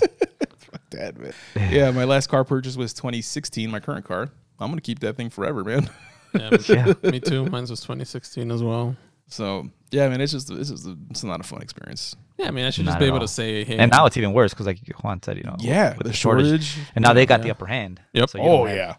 [0.91, 1.33] Dad, man.
[1.71, 3.71] Yeah, my last car purchase was 2016.
[3.71, 4.31] My current car.
[4.59, 5.89] I'm gonna keep that thing forever, man.
[6.35, 6.93] Yeah, Yeah.
[7.11, 7.45] me too.
[7.47, 8.95] Mine was 2016 as well.
[9.27, 12.15] So yeah, man, it's just it's just it's not a fun experience.
[12.39, 13.23] Yeah, I mean, I should Not just be able all.
[13.23, 15.91] to say, hey, And now it's even worse because, like Juan said, you know, Yeah,
[15.91, 16.93] with the the shortage, shortage.
[16.95, 18.01] and now they got the upper hand.
[18.13, 18.31] Yep.
[18.31, 18.95] So Oh don't have- yeah,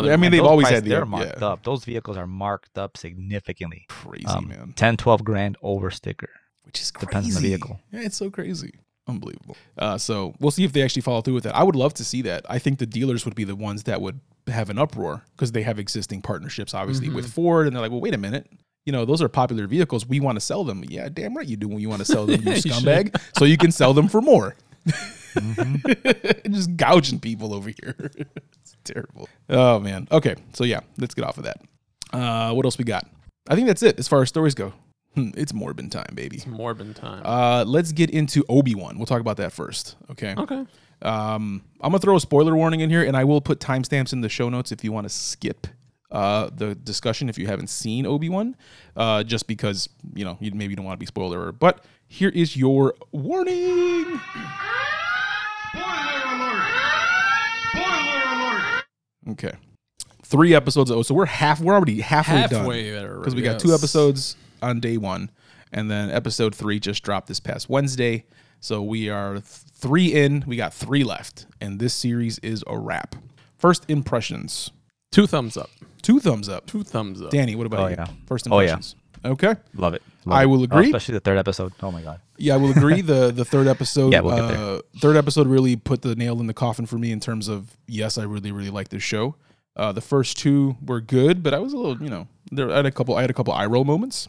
[0.00, 1.46] no, I mean they've always prices, had the they're marked yeah.
[1.46, 1.62] up.
[1.64, 3.86] Those vehicles are marked up significantly.
[3.88, 6.30] Crazy Um, man, 10, 12 grand over sticker.
[6.64, 7.06] Which is crazy.
[7.06, 7.80] depends on the vehicle.
[7.92, 8.72] Yeah, it's so crazy.
[9.08, 9.56] Unbelievable.
[9.76, 11.56] Uh, so we'll see if they actually follow through with that.
[11.56, 12.46] I would love to see that.
[12.48, 15.62] I think the dealers would be the ones that would have an uproar because they
[15.62, 18.48] have existing partnerships, obviously, with Ford, and they're like, well, wait a minute.
[18.86, 20.06] You know, those are popular vehicles.
[20.06, 20.84] We want to sell them.
[20.88, 23.20] Yeah, damn right you do when you want to sell them, you You scumbag.
[23.36, 24.56] so you can sell them for more.
[26.50, 27.94] Just gouging people over here.
[28.60, 29.28] it's terrible.
[29.48, 30.08] Oh man.
[30.10, 31.60] Okay, so yeah, let's get off of that.
[32.12, 33.06] Uh, what else we got?
[33.48, 34.72] I think that's it as far as stories go.
[35.14, 36.36] Hmm, it's Morbin time, baby.
[36.36, 37.22] It's Morbin time.
[37.24, 38.96] Uh, let's get into Obi Wan.
[38.96, 39.96] We'll talk about that first.
[40.10, 40.34] Okay.
[40.36, 40.64] okay.
[41.02, 44.22] Um, I'm gonna throw a spoiler warning in here, and I will put timestamps in
[44.22, 45.66] the show notes if you want to skip
[46.10, 48.56] uh, the discussion if you haven't seen Obi Wan,
[48.96, 51.52] uh, just because you know you maybe you don't want to be spoiler.
[51.52, 54.20] But here is your warning.
[55.68, 56.64] Spoiler alert!
[57.70, 58.84] Spoiler alert!
[59.30, 59.52] Okay.
[60.24, 60.90] Three episodes.
[60.90, 61.60] Of oh, so we're half.
[61.60, 65.30] We're already halfway, Halfway done because we got two episodes on day one,
[65.72, 68.24] and then episode three just dropped this past Wednesday.
[68.60, 70.44] So we are th- three in.
[70.46, 73.16] We got three left, and this series is a wrap.
[73.58, 74.70] First impressions.
[75.10, 75.70] Two thumbs up.
[76.00, 76.66] Two thumbs up.
[76.66, 77.30] Two thumbs up.
[77.30, 77.96] Danny, what about Oh, you?
[77.98, 78.06] yeah.
[78.26, 78.52] First impressions.
[78.52, 78.70] Oh, yeah.
[78.70, 78.96] impressions.
[79.24, 79.54] Okay.
[79.74, 80.02] Love it.
[80.26, 80.46] I it.
[80.46, 80.86] will Oh, agree.
[80.86, 81.72] especially the third episode.
[81.82, 82.20] Oh my god.
[82.38, 83.00] Yeah, I will agree.
[83.02, 86.46] the The third episode, Yeah, we'll get uh, third episode really put the nail in
[86.48, 89.36] the coffin for me in terms of yes, I really really like this show.
[89.76, 92.76] Uh, the first two were good, but I was a little, you know, there I
[92.76, 93.16] had a couple.
[93.16, 94.28] I had a couple eye roll moments.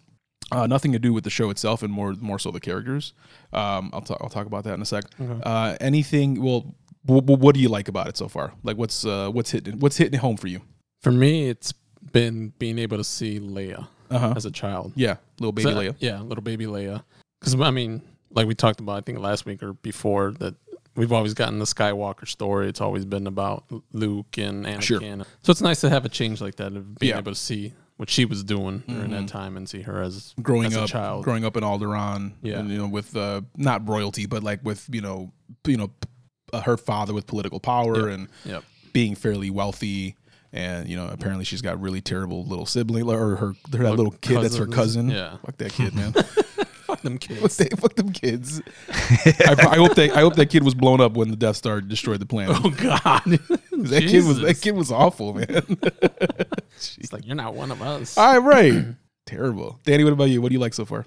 [0.51, 3.13] Uh, nothing to do with the show itself, and more more so the characters.
[3.53, 4.17] Um, I'll talk.
[4.21, 5.05] I'll talk about that in a sec.
[5.19, 6.41] Uh, anything?
[6.43, 6.75] Well,
[7.05, 8.53] w- w- what do you like about it so far?
[8.63, 10.61] Like, what's uh, what's hitting what's hitting home for you?
[11.01, 11.73] For me, it's
[12.11, 14.33] been being able to see Leia Uh huh.
[14.35, 14.93] as a child.
[14.95, 15.95] Yeah, little baby So, Leia.
[15.99, 17.03] Yeah, little baby Leia.
[17.39, 20.55] Because I mean, like we talked about, I think last week or before that
[20.95, 22.67] we've always gotten the Skywalker story.
[22.69, 23.63] It's always been about
[23.93, 24.81] Luke and Anakin.
[24.81, 24.99] Sure.
[25.41, 27.17] So it's nice to have a change like that of being Yeah.
[27.17, 30.67] able to see what she was doing during that time and see her as growing
[30.67, 31.23] as up, a child.
[31.23, 32.59] growing up in Alderaan, Yeah.
[32.59, 35.31] and, you know, with uh, not royalty, but like with you know,
[35.67, 35.91] you know,
[36.51, 38.19] uh, her father with political power Yep.
[38.19, 38.63] and Yep.
[38.93, 40.15] being fairly wealthy,
[40.51, 44.11] and you know, apparently she's got really terrible little sibling or her that Little little
[44.21, 45.09] kid that's her cousin.
[45.09, 45.13] cousins.
[45.13, 45.37] Yeah.
[45.45, 46.13] fuck that kid, man.
[46.93, 47.57] Fuck them fuck, kids.
[47.57, 48.61] they, fuck them kids.
[48.89, 51.81] I, I hope that I hope that kid was blown up when the Death Star
[51.81, 52.57] destroyed the planet.
[52.63, 53.23] oh God.
[53.71, 55.45] that kid was that kid was awful, man.
[56.97, 58.17] It's like you're not one of us.
[58.17, 58.85] All right, right.
[59.25, 59.79] terrible.
[59.85, 60.41] Danny, what about you?
[60.41, 61.05] What do you like so far?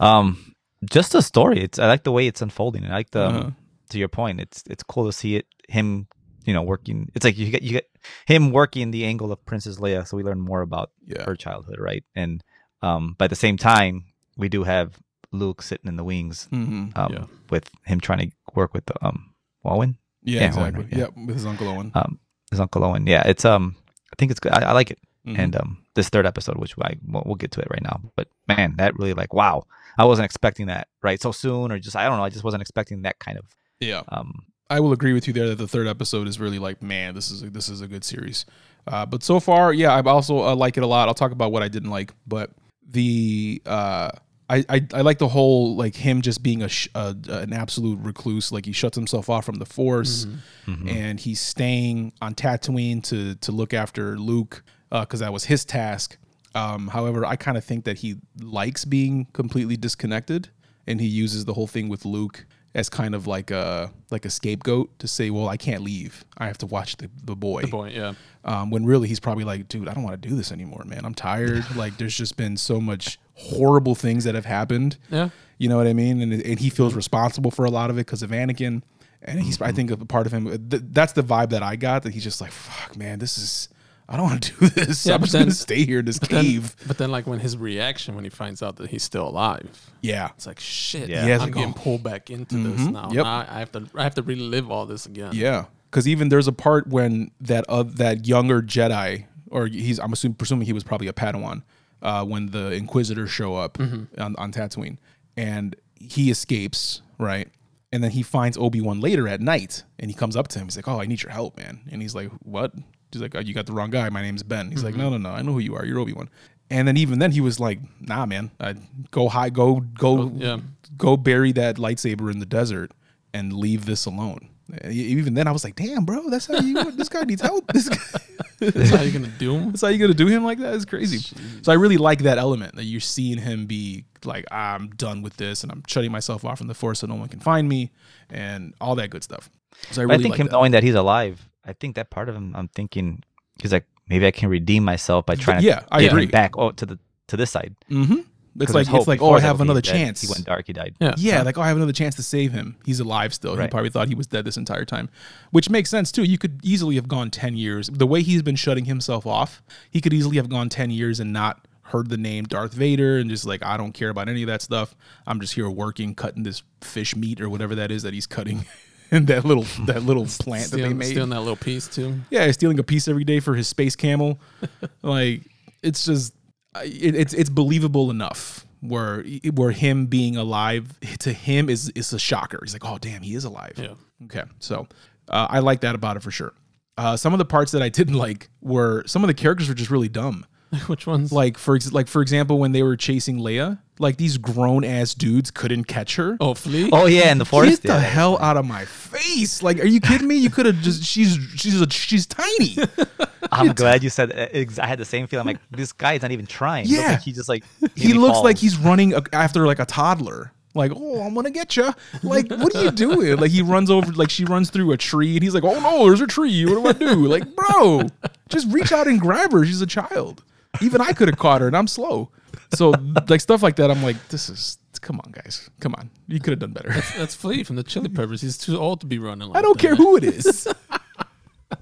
[0.00, 0.54] Um,
[0.88, 1.62] just the story.
[1.62, 2.84] It's I like the way it's unfolding.
[2.86, 3.50] I like the Uh-huh.
[3.90, 4.40] to your point.
[4.40, 6.06] It's it's cool to see it him
[6.44, 7.10] you know working.
[7.14, 7.88] It's like you get you get
[8.26, 11.24] him working the angle of Princess Leia, so we learn more about Yeah.
[11.24, 12.04] her childhood, right?
[12.14, 12.42] And
[12.82, 14.04] um, but at the same time,
[14.36, 14.98] we do have
[15.32, 16.96] Luke sitting in the wings, Mm-hmm.
[16.98, 17.24] um, Yeah.
[17.50, 20.82] with him trying to work with um Walwyn, Yeah, Yeah, exactly.
[20.84, 20.98] Owen, yeah.
[20.98, 21.90] Yep, with his uncle Owen.
[21.94, 22.18] um,
[22.50, 23.06] his uncle Owen.
[23.06, 23.76] Yeah, it's um,
[24.12, 24.52] I think it's good.
[24.52, 24.98] I, I like it.
[25.26, 25.38] Mhm.
[25.38, 28.28] And um, this third episode, which I we'll, we'll get to it right now, but
[28.46, 29.64] man, that really like wow,
[29.98, 32.60] I wasn't expecting that right so soon, or just I don't know, I just wasn't
[32.60, 33.46] expecting that kind of
[33.80, 34.02] yeah.
[34.08, 37.14] um I will agree with you there that the third episode is really like, man,
[37.14, 38.44] this is a, this is a good series.
[38.86, 41.06] Uh, but so far, yeah, I also uh, like it a lot.
[41.08, 42.50] I'll talk about what I didn't like, but
[42.86, 44.10] the uh,
[44.48, 47.98] I, I I like the whole like him just being a, sh- a an absolute
[48.02, 48.52] recluse.
[48.52, 50.26] Like he shuts himself off from the Force,
[50.66, 50.90] mhm.
[50.90, 56.18] and he's staying on Tatooine to to look after Luke because that was his task.
[56.54, 60.50] Um, however, I kind of think that he likes being completely disconnected,
[60.86, 64.30] and he uses the whole thing with Luke as kind of like a like a
[64.30, 66.24] scapegoat to say, "Well, I can't leave.
[66.36, 68.14] I have to watch the the boy." The boy, yeah.
[68.44, 71.04] Um, when really he's probably like, "Dude, I don't want to do this anymore, man.
[71.04, 71.64] I'm tired.
[71.76, 75.30] like, there's just been so much horrible things that have happened." Yeah.
[75.56, 76.20] You know what I mean?
[76.20, 78.82] And, and he feels responsible for a lot of it because of Anakin.
[79.22, 80.68] And he's, I think, a part of him.
[80.68, 82.02] Th- that's the vibe that I got.
[82.02, 83.68] That he's just like, "Fuck, man, this is.
[84.08, 85.06] I don't want to do this.
[85.06, 87.26] Yeah, I'm just then- gonna stay here in this But then, cave." but then, like
[87.26, 91.08] when his reaction when he finds out that he's still alive, yeah, it's like shit.
[91.08, 91.26] Yeah.
[91.26, 91.80] Yeah, I'm like, getting oh.
[91.80, 92.92] pulled back into this Mhm.
[92.92, 93.08] now.
[93.10, 93.24] Yep.
[93.24, 95.30] Now I have to, I have to relive all this again.
[95.34, 95.64] yeah.
[95.90, 100.34] Because even there's a part when that uh, that younger Jedi, or he's, I'm assuming,
[100.34, 101.62] presuming he was probably a Padawan,
[102.02, 104.20] uh, when the Inquisitors show up Mm-hmm.
[104.20, 104.98] on, on Tatooine,
[105.36, 107.48] and he escapes, right?
[107.92, 110.66] And then he finds Obi Wan later at night, and he comes up to him.
[110.66, 112.74] He's like, "Oh, I need your help, man." And he's like, "What?"
[113.14, 114.08] He's like, oh, "You got the wrong guy.
[114.10, 115.02] My name's Ben." He's like, mm-hmm.
[115.02, 115.30] "No, no, no.
[115.30, 115.84] I know who you are.
[115.84, 116.28] You're Obi Wan."
[116.70, 118.50] And then even then, he was like, "Nah, man.
[118.60, 118.74] i
[119.10, 119.50] go high.
[119.50, 120.30] Go go.
[120.36, 120.58] yeah.
[120.96, 122.92] Go bury that lightsaber in the desert
[123.32, 124.50] and leave this alone."
[124.90, 126.28] Even then, I was like, "Damn, bro.
[126.28, 126.90] That's how you.
[126.92, 127.72] this guy needs help.
[127.72, 128.20] This guy."
[128.60, 129.66] That's how you're gonna do him.
[129.66, 130.74] That's how you gonna do him like that?
[130.74, 131.18] It's crazy.
[131.62, 135.36] So I really like that element that you're seeing him be like, I'm done with
[135.36, 137.92] this, and I'm shutting myself off from the force so no one can find me,
[138.30, 139.50] and all that good stuff.
[139.90, 140.52] So I really I think like him that.
[140.52, 143.22] knowing that he's alive, I think that part of him, I'm thinking,
[143.60, 146.24] he's like, maybe I can redeem myself by trying yeah, to I get agree.
[146.24, 146.98] him back oh, to the
[147.28, 147.74] to this side.
[147.90, 148.20] Mm-hmm.
[148.56, 150.20] It's 'Cause like it's like oh, I have another that chance.
[150.20, 150.66] He went dark.
[150.68, 150.94] He died.
[151.00, 151.14] Yeah.
[151.16, 152.76] Yeah, like oh, I have another chance to save him.
[152.84, 153.56] He's alive still.
[153.56, 155.08] He probably thought he was dead this entire time,
[155.50, 156.22] which makes sense too.
[156.22, 157.88] You could easily have gone ten years.
[157.88, 161.32] The way he's been shutting himself off, he could easily have gone ten years and
[161.32, 164.46] not heard the name Darth Vader and just like I don't care about any of
[164.46, 164.94] that stuff.
[165.26, 168.64] I'm just here working, cutting this fish meat or whatever that is that he's cutting,
[169.10, 171.06] and that little that little plant that they made.
[171.06, 172.20] stealing that little piece too.
[172.30, 174.38] Yeah, he's stealing a piece every day for his space camel.
[175.02, 175.42] like
[175.82, 176.34] it's just
[176.82, 179.24] it, it's it's believable enough where
[179.54, 182.58] where him being alive to him is is a shocker.
[182.62, 183.74] He's like, oh damn, he is alive.
[183.76, 183.94] Yeah.
[184.24, 184.86] Okay, so
[185.28, 186.52] uh, I like that about it for sure.
[186.96, 189.74] Uh, some of the parts that I didn't like were some of the characters were
[189.74, 190.46] just really dumb.
[190.86, 191.32] Which ones?
[191.32, 195.50] Like for like for example, when they were chasing Leia, like these grown ass dudes
[195.50, 196.36] couldn't catch her.
[196.40, 196.90] oh, Flea.
[196.92, 197.82] Oh yeah, in the forest.
[197.82, 199.62] Get the yeah, hell out of my face!
[199.62, 200.36] Like, are you kidding me?
[200.36, 202.76] You could have just she's she's a, she's tiny.
[203.52, 204.32] I'm glad you said.
[204.32, 205.42] uh, I had the same feeling.
[205.42, 206.86] I'm like, this guy is not even trying.
[206.86, 207.12] He looks Yeah.
[207.12, 207.64] like he just like
[207.94, 210.50] he maybe looks like he's running a- after like a toddler.
[210.76, 211.94] Like, oh, I'm gonna get you.
[212.24, 213.36] Like, what are you doing?
[213.36, 216.06] Like, he runs over, like she runs through a tree, and he's like, oh no,
[216.06, 216.64] there's a tree.
[216.66, 217.26] What do I do?
[217.28, 218.02] Like, bro,
[218.48, 219.64] just reach out and grab her.
[219.64, 220.42] She's a child.
[220.82, 222.30] Even I could have caught her, and I'm slow.
[222.74, 222.94] So,
[223.28, 224.78] like stuff like that, I'm like, this is.
[225.00, 225.68] Come on, guys.
[225.80, 226.08] Come on.
[226.28, 226.88] You could have done better.
[227.18, 228.40] That's Flea from the Chili Peppers.
[228.40, 229.48] He's too old to be running.
[229.48, 229.82] Like I don't that.
[229.82, 230.66] care who it is.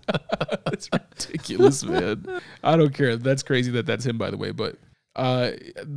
[0.65, 2.41] that's ridiculous, man.
[2.65, 3.17] I don't care.
[3.17, 4.51] That's crazy that that's him, by the way.
[4.51, 4.77] But
[5.15, 5.53] uh,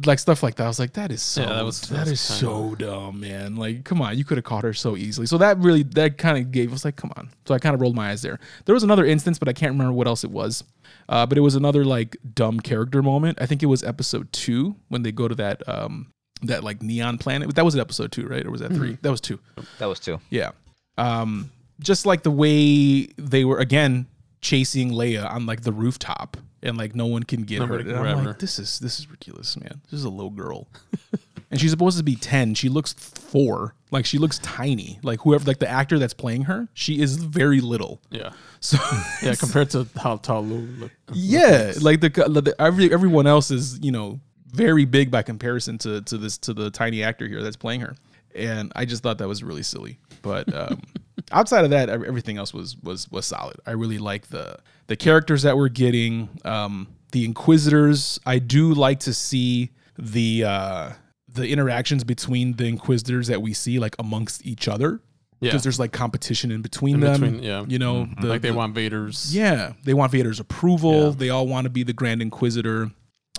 [0.06, 1.42] like stuff like that, I was like, that is so.
[1.42, 3.56] Yeah, that was- that is so dumb, man.
[3.56, 5.26] Like, come on, you could have caught her so easily.
[5.26, 7.30] So that really, that kind of gave us like, come on.
[7.46, 8.40] So I kind of rolled my eyes there.
[8.66, 10.64] There was another instance, but I can't remember what else it was.
[11.08, 13.38] Uh, but it was another like dumb character moment.
[13.41, 17.18] I think it was episode two when they go to that um that like neon
[17.18, 17.53] planet.
[17.56, 18.45] That was episode two, right?
[18.45, 19.39] Or was that 3 That was two.
[19.80, 20.20] that was two.
[20.30, 20.51] Yeah.
[20.97, 24.08] Um, just like the way they were again
[24.41, 27.89] chasing Leia on like the rooftop and like no one can get Nobody her.
[27.91, 28.34] can And I'm like, her.
[28.39, 29.82] this is this is ridiculous, man.
[29.89, 30.68] This is a little girl.
[31.51, 32.53] and she's supposed to be 10.
[32.56, 33.76] She looks four.
[33.91, 34.99] Like she looks tiny.
[35.03, 38.01] Like whoever like the actor that's playing her, she is very little.
[38.10, 38.32] Yeah.
[38.66, 38.78] So
[39.22, 40.91] Yeah, compared to how tall Lou look.
[41.13, 46.01] yeah, like the, the every everyone else is you know very big by comparison to
[46.01, 47.95] to this to the tiny actor here that's playing her,
[48.34, 49.99] and I just thought that was really silly.
[50.22, 50.82] But um,
[51.32, 53.57] outside of that, everything else was was was solid.
[53.66, 54.57] I really like the
[54.88, 56.30] the characters that we're getting.
[56.43, 60.89] Um, the Inquisitors, I do like to see the uh,
[61.30, 65.01] the interactions between the Inquisitors that we see like amongst each other.
[65.46, 65.52] Yeah.
[65.52, 67.22] Because there's like competition in between In them.
[67.22, 67.64] between, yeah.
[67.68, 69.36] You know, the- like they the- want Vader's.
[69.36, 71.06] yeah, they want Vader's approval.
[71.06, 71.14] Yeah.
[71.18, 72.91] They all want to be the Grand Inquisitor.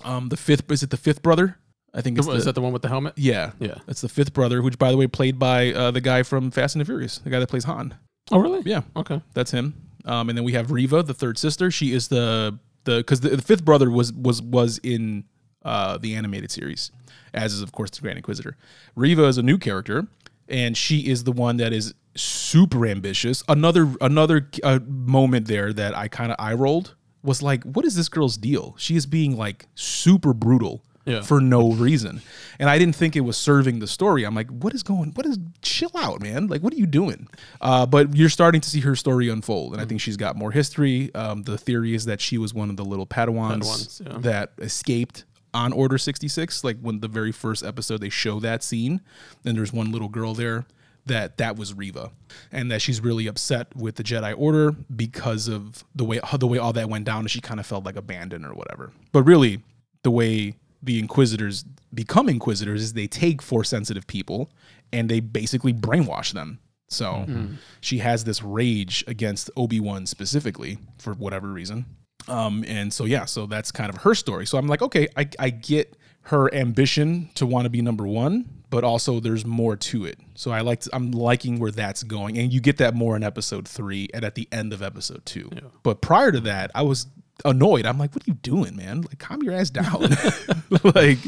[0.04, 1.58] Um, the fifth is it the fifth brother?
[1.94, 3.14] I think it's Is the, that the one with the helmet?
[3.16, 3.76] yeah, Yeah.
[3.86, 6.74] That's the fifth brother, which by the way played by uh, the guy from Fast
[6.74, 7.94] and the Furious, the guy that plays Han.
[8.30, 8.60] Oh, really?
[8.66, 9.22] Yeah, Okay.
[9.34, 9.74] that's him.
[10.04, 11.70] Um, and then we have Reva, the third sister.
[11.70, 15.24] She is the the because the, the fifth brother was was was in
[15.64, 16.92] uh, the animated series,
[17.34, 18.56] as is of course the Grand Inquisitor.
[18.94, 20.06] Reva is a new character,
[20.48, 23.42] and she is the one that is super ambitious.
[23.48, 27.94] Another another uh, moment there that I kind of eye rolled was like, what is
[27.96, 28.74] this girl's deal?
[28.78, 31.22] She is being like super brutal Yeah.
[31.22, 32.22] for no reason.
[32.58, 34.24] And I didn't think it was serving the story.
[34.24, 36.46] I'm like, what is going, what is, chill out, man.
[36.46, 37.28] Like, what are you doing?
[37.60, 39.72] Uh, but you're starting to see her story unfold.
[39.72, 41.12] And I think she's got more history.
[41.14, 44.18] Um, the theory is that she was one of the little Padawans, Padawans, yeah.
[44.20, 45.24] that escaped
[45.56, 46.62] on Order 66.
[46.62, 49.00] Like when the very first episode, they show that scene.
[49.44, 50.66] And there's one little girl there
[51.06, 52.10] that that was Reva,
[52.50, 56.58] and that she's really upset with the Jedi Order because of the way the way
[56.58, 58.92] all that went down, and she kind of felt like abandoned or whatever.
[59.12, 59.62] But really,
[60.02, 64.50] the way the Inquisitors become Inquisitors is they take Force sensitive people
[64.92, 66.58] and they basically brainwash them.
[66.88, 67.54] So mm-hmm.
[67.80, 71.86] she has this rage against Obi Wan specifically for whatever reason.
[72.28, 74.46] Um, and so yeah, so that's kind of her story.
[74.46, 78.48] So I'm like, okay, I, I get her ambition to want to be number one,
[78.68, 80.18] but also there's more to it.
[80.34, 83.68] So I like I'm liking where that's going, and you get that more in episode
[83.68, 85.48] three and at the end of episode two.
[85.82, 87.06] But prior to that, I was
[87.44, 87.86] annoyed.
[87.86, 89.02] I'm like, what are you doing, man?
[89.02, 90.08] Like, calm your ass down.
[90.94, 91.18] like,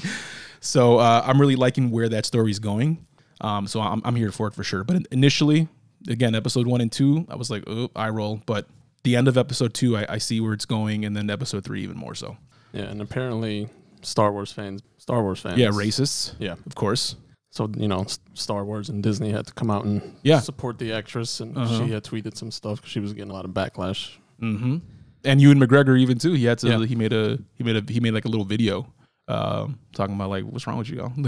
[0.61, 3.07] so uh, I'm really liking where that story's going.
[3.41, 4.83] Um, so I'm I'm here for it for sure.
[4.83, 5.69] But initially,
[6.09, 8.43] again, episode one and two, I was like, oh, I roll.
[8.47, 8.67] But
[9.03, 11.83] the end of episode two, I, I see where it's going, and then episode three
[11.83, 12.37] even more so.
[12.73, 13.69] Yeah, and apparently
[14.03, 15.59] Star Wars fans, Star Wars fans.
[15.59, 16.35] Yeah, racists.
[16.39, 16.55] Yeah.
[16.67, 17.17] of course.
[17.51, 20.35] So you know, Star Wars and Disney had to come out and Yeah.
[20.35, 20.43] Uh-huh.
[20.43, 23.45] support the actress, and she had tweeted some stuff because she was getting a lot
[23.45, 24.11] of backlash.
[24.43, 24.77] Mm-hmm.
[25.25, 26.35] And Ewan McGregor even too.
[26.35, 26.69] He had to.
[26.69, 26.85] Yeah.
[26.87, 27.39] He made a.
[27.55, 27.93] He made a.
[27.93, 28.93] He made like a little video,
[29.27, 31.13] um, talking about like what's wrong with you, y'all?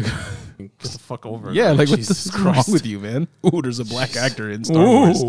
[0.59, 3.27] Like, Get the fuck over yeah, like what Jesus the wrong with you, man?
[3.47, 5.23] Ooh, there's a black actor in Star Wars.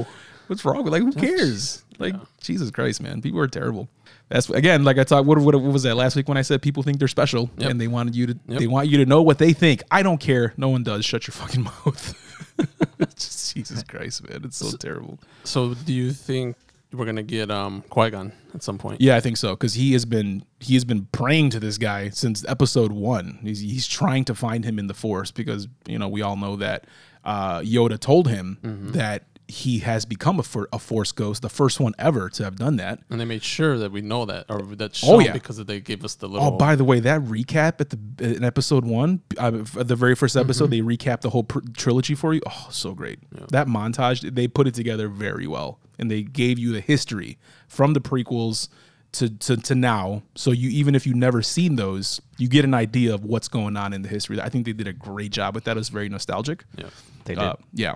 [0.51, 1.81] What's wrong with like who cares?
[1.97, 3.87] Like Jesus Christ, man, people are terrible.
[4.27, 5.25] That's again, like I talked.
[5.25, 7.71] What, what, what was that last week when I said people think they're special Yep.
[7.71, 8.59] and they wanted you to Yep.
[8.59, 9.81] they want you to know what they think.
[9.89, 10.53] I don't care.
[10.57, 11.05] No one does.
[11.05, 12.17] Shut your fucking mouth.
[13.17, 15.19] Jesus Christ, man, it's so terrible.
[15.45, 16.57] So do you think
[16.91, 18.99] we're gonna get um Qui Gon at some point?
[18.99, 22.09] Yeah, I think so because he has been he has been praying to this guy
[22.09, 23.39] since episode one.
[23.41, 26.57] He's he's trying to find him in the Force because you know we all know
[26.57, 26.87] that
[27.23, 28.91] uh, Yoda told him Mm-hmm.
[28.91, 32.55] that he has become a, for, a Force ghost, the first one ever to have
[32.55, 32.99] done that.
[33.09, 35.33] And they made sure that we know that, or that's Oh, yeah.
[35.33, 36.47] because they gave us the little.
[36.47, 37.99] Oh, by the way, that recap at the
[38.35, 40.87] in episode one, uh, at the very first episode, Mm-hmm.
[40.87, 42.41] they recap the whole pr- trilogy for you.
[42.47, 43.19] Oh, so great!
[43.51, 47.37] That montage, they put it together very well, and they gave you the history
[47.67, 48.69] from the prequels
[49.13, 50.23] to, to to now.
[50.35, 53.75] So you even if you never seen those, you get an idea of what's going
[53.75, 54.39] on in the history.
[54.39, 55.75] I think they did a great job with that.
[55.75, 56.63] It was very nostalgic.
[56.77, 56.85] yeah.
[57.25, 57.43] They did.
[57.43, 57.95] Uh, yeah.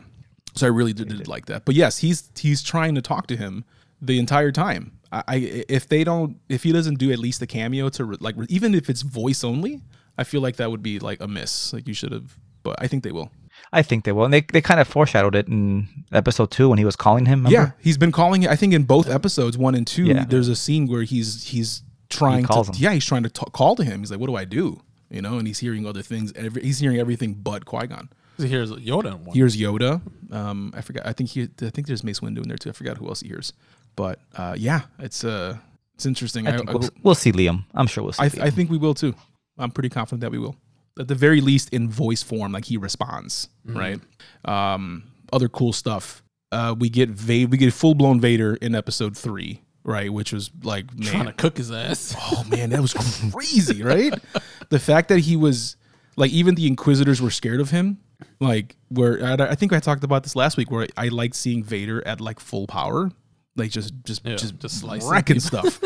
[0.56, 1.66] So I really did, did like that.
[1.66, 3.66] But yes, he's he's trying to talk to him
[4.02, 5.00] the entire time.
[5.12, 5.36] I, I
[5.70, 8.74] if they don't if he doesn't do at least a cameo to re, like even
[8.74, 9.82] if it's voice only,
[10.18, 11.74] I feel like that would be like a miss.
[11.74, 12.38] Like you should have.
[12.64, 13.32] But I think they will.
[13.72, 14.26] I think they will.
[14.26, 17.46] And they, they kind of foreshadowed it in episode two when he was calling him.
[17.50, 18.48] Yeah, he's been calling.
[18.48, 20.26] I think in both episodes, one and two, Yeah.
[20.26, 22.82] there's a scene where he's he's trying calls to him.
[22.84, 24.00] yeah he's trying to ta- call to him.
[24.00, 24.82] He's like, what do I do?
[25.10, 26.32] You know, and he's hearing other things.
[26.36, 28.10] Every, he's hearing everything but Qui Gon.
[28.38, 29.36] He hears Yoda in one.
[29.36, 30.02] hears Yoda.
[30.32, 31.06] Um, I forgot.
[31.06, 31.44] I think he.
[31.44, 32.70] I think there's Mace Windu in there too.
[32.70, 33.54] I forgot who else he hears.
[33.96, 35.58] But uh, yeah, it's uh,
[35.94, 36.48] it's interesting.
[36.48, 37.66] I I, think I, we'll, we'll see Liam.
[37.74, 38.42] I'm sure we'll see I, Liam.
[38.42, 39.16] I think we will too.
[39.58, 40.56] I'm pretty confident that we will.
[41.00, 44.00] At the very least, in voice form, like he responds, right?
[44.46, 46.24] Um, other cool stuff.
[46.52, 50.12] Uh, we get Va- we get full blown Vader in episode three, right?
[50.12, 52.16] Which was like man, trying to cook his ass.
[52.18, 52.94] Oh man, that was
[53.34, 54.14] crazy, right?
[54.70, 55.76] the fact that he was
[56.16, 58.00] like, even the Inquisitors were scared of him.
[58.40, 61.64] Like, where I, I think I talked about this last week, where I liked seeing
[61.64, 63.12] Vader at like full power,
[63.56, 65.70] like just just Yeah, just just slicing wrecking people.
[65.70, 65.82] stuff.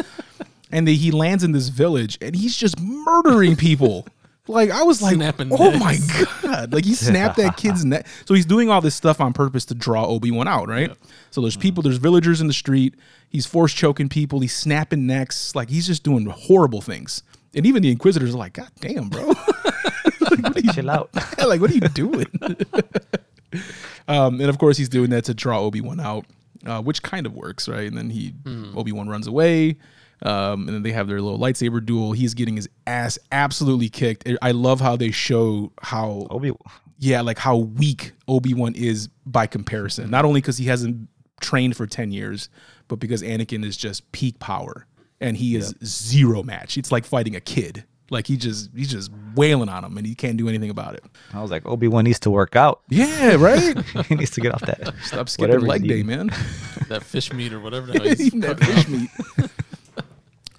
[0.71, 4.07] and then he lands in this village, and he's just murdering people.
[4.47, 5.99] Like I was like, Snapping oh my
[6.41, 6.73] god!
[6.73, 8.07] Like he snapped that kid's neck.
[8.25, 10.91] So he's doing all this stuff on purpose to draw Obi Wan out, right?
[11.29, 12.95] So there's people, there's villagers in the street.
[13.29, 14.39] He's force choking people.
[14.39, 15.53] He's snapping necks.
[15.53, 17.21] Like he's just doing horrible things.
[17.53, 19.27] And even the Inquisitors are like, God damn, bro!
[20.21, 21.09] like, what are you, Chill out.
[21.45, 22.25] like what are you doing?
[24.07, 26.25] um, and of course he's doing that to draw Obi Wan out,
[26.65, 27.87] uh, which kind of works, right?
[27.87, 28.33] And then he
[28.75, 29.77] Obi Wan runs away.
[30.21, 32.11] Um, and then they have their little lightsaber duel.
[32.11, 34.27] He's getting his ass absolutely kicked.
[34.41, 36.51] I love how they show how Obi.
[36.97, 40.09] yeah, like how weak Obi Wan is by comparison.
[40.09, 41.07] Not only because he hasn't
[41.39, 42.49] trained for ten years,
[42.89, 44.85] but because Anakin is just peak power
[45.21, 46.77] and he is zero match.
[46.77, 47.85] It's like fighting a kid.
[48.11, 51.03] Like he just he's just wailing on him and he can't do anything about it.
[51.33, 52.81] I was like, Obi Wan needs to work out.
[52.89, 53.77] Yeah, right.
[54.07, 54.93] he needs to get off that.
[55.03, 56.27] Stop skipping Whatever leg day, man.
[56.89, 57.87] that fish meat or whatever.
[57.87, 58.89] The hell he's that fish up.
[58.89, 59.09] meat.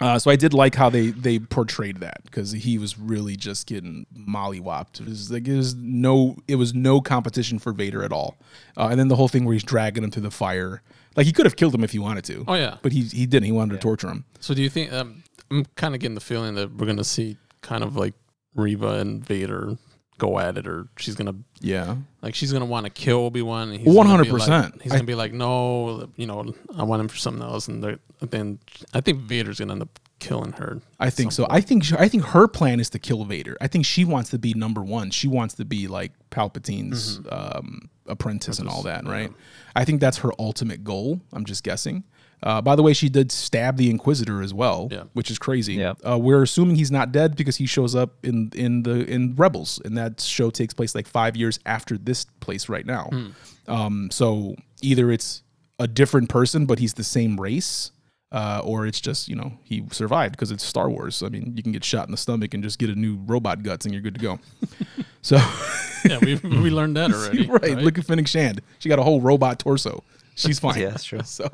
[0.01, 3.67] Uh, so I did like how they they portrayed that because he was really just
[3.67, 4.99] getting mollywopped.
[4.99, 8.35] It was like it was no it was no competition for Vader at all.
[8.75, 10.81] Uh, and then the whole thing where he's dragging him through the fire,
[11.15, 12.43] like he could have killed him if he wanted to.
[12.47, 12.77] Oh, yeah.
[12.81, 13.45] but he he didn't.
[13.45, 14.25] He wanted to torture him.
[14.39, 14.91] So do you think?
[14.91, 15.21] Um,
[15.51, 18.13] I'm kind of getting the feeling that we're gonna see kind of like
[18.55, 19.77] Reva and Vader
[20.17, 23.71] go at it, or she's gonna Yeah, like she's gonna want to kill Obi Wan.
[23.71, 24.81] Be 100%.
[24.81, 27.83] He's gonna be like, no, you know, I want him for something else, and
[28.21, 28.59] then
[28.93, 30.79] I think Vader's gonna end up killing her.
[30.99, 31.47] I think so.
[31.49, 33.57] I think she, I think her plan is to kill Vader.
[33.59, 35.09] I think she wants to be number one.
[35.09, 37.57] She wants to be like Palpatine's Mm-hmm.
[37.57, 39.31] um, apprentice and all that, right?
[39.75, 41.21] I think that's her ultimate goal.
[41.33, 42.03] I'm just guessing.
[42.43, 45.03] Uh, by the way, she did stab the Inquisitor as well, Yeah.
[45.13, 45.75] which is crazy.
[45.75, 45.93] Yeah.
[46.07, 49.79] Uh, we're assuming he's not dead because he shows up in in the in Rebels,
[49.85, 53.09] and that show takes place like five years after this place right now.
[53.11, 53.27] Hmm.
[53.67, 55.43] Um, so either it's
[55.77, 57.91] a different person, but he's the same race,
[58.31, 61.21] uh, or it's just you know he survived because it's Star Wars.
[61.21, 63.61] I mean, you can get shot in the stomach and just get a new robot
[63.61, 64.39] guts, and you're good to go.
[65.21, 65.35] so,
[66.05, 67.45] yeah, we we learned that already.
[67.45, 68.61] right, look at Fennec Shand.
[68.79, 70.03] She got a whole robot torso.
[70.35, 70.79] She's fine.
[70.79, 71.19] Yeah, that's true.
[71.25, 71.49] So,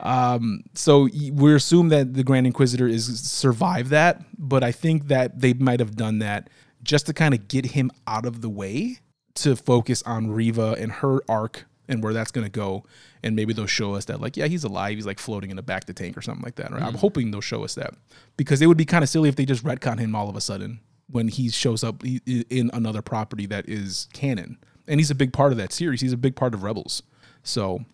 [0.00, 5.40] um, so we assume that the Grand Inquisitor is survived that, but I think that
[5.40, 6.50] they might have done that
[6.82, 8.98] just to kind of get him out of the way
[9.34, 12.84] to focus on Reva and her arc and where that's going to go.
[13.22, 14.96] And maybe they'll show us that, like, yeah, he's alive.
[14.96, 16.72] He's like floating in the back of the tank or something like that.
[16.72, 16.82] Right?
[16.82, 17.94] I'm hoping they'll show us that
[18.36, 20.40] because it would be kind of silly if they just retcon him all of a
[20.40, 24.58] sudden when he shows up in another property that is canon.
[24.88, 26.00] And he's a big part of that series.
[26.00, 27.02] He's a big part of Rebels.
[27.44, 27.84] So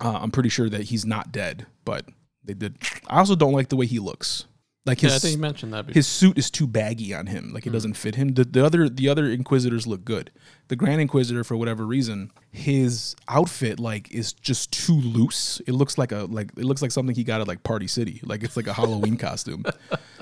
[0.00, 2.06] uh, I'm pretty sure that he's not dead, but
[2.44, 2.76] they did.
[3.08, 4.46] I also don't like the way he looks.
[4.86, 5.86] Like Yeah, his I think you mentioned that.
[5.86, 5.94] Before.
[5.98, 7.52] his suit is too baggy on him.
[7.52, 8.34] Like it doesn't fit him.
[8.34, 10.30] The, the other the other inquisitors look good.
[10.68, 15.60] The Grand Inquisitor, for whatever reason, his outfit like is just too loose.
[15.66, 18.20] It looks like a like it looks like something he got at like Party City.
[18.22, 19.64] Like it's like a Halloween costume.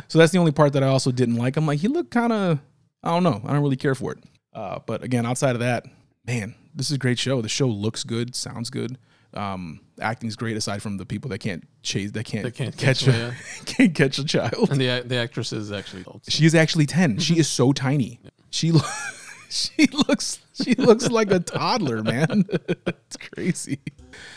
[0.09, 1.59] So that's the only part that I also didn't like.
[1.59, 2.59] I'm like he looked kind of
[3.03, 3.43] I don't know.
[3.45, 4.19] I don't really care for it.
[4.55, 5.85] Uh, but again, outside of that,
[6.27, 7.43] man, this is a great show.
[7.43, 8.97] The show looks good, sounds good.
[9.35, 13.05] Um, acting's great aside from the people that can't chase that can't, They can't catch
[13.05, 13.35] catch a,
[13.67, 14.71] can't catch a child.
[14.71, 16.23] and the the actress is actually old.
[16.29, 17.11] She is actually 10.
[17.13, 17.19] Mm-hmm.
[17.19, 18.21] She is so tiny.
[18.51, 18.81] She lo-
[19.49, 22.45] she looks she looks like a toddler, man.
[22.87, 23.81] it's crazy.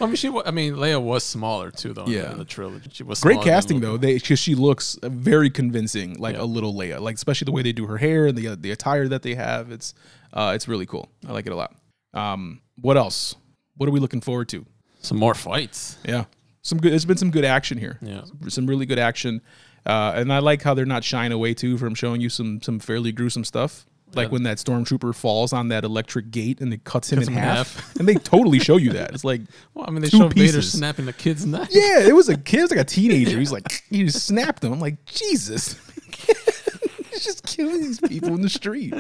[0.02, 0.30] I mean, she.
[0.44, 2.08] I mean, Leia was smaller too, though.
[2.08, 2.22] Yeah.
[2.24, 3.96] Yeah, in the trilogy, she was Great casting though.
[3.96, 6.42] They cuz she looks very convincing like Yeah.
[6.42, 7.00] a little Leia.
[7.00, 9.70] Like especially the way they do her hair and the the attire that they have.
[9.72, 9.94] It's
[10.34, 11.08] uh it's really cool.
[11.28, 11.76] I like it a lot.
[12.16, 13.36] Um what else?
[13.76, 14.66] What are we looking forward to?
[15.02, 15.98] Some more fights.
[16.06, 16.26] Yeah.
[16.62, 17.98] Some good there's been some good action here.
[18.02, 18.22] Yeah.
[18.50, 19.42] Some really good action.
[19.86, 22.80] Uh, and I like how they're not shying away too from showing you some some
[22.80, 23.86] fairly gruesome stuff.
[24.16, 24.32] Like Yeah.
[24.34, 27.38] when that stormtrooper falls on that electric gate and it cuts him Cuts in him
[27.40, 27.76] in half.
[27.76, 27.96] half.
[27.98, 29.14] and they totally show you that.
[29.14, 29.42] It's like,
[29.74, 31.70] Well, I mean, they showed Vader snapping the kid's neck.
[31.72, 33.38] yeah, it was a kid, it was like a teenager.
[33.38, 34.72] He's like, he just snapped him.
[34.74, 35.76] I'm like, Jesus.
[37.12, 38.94] He's just killing these people in the street.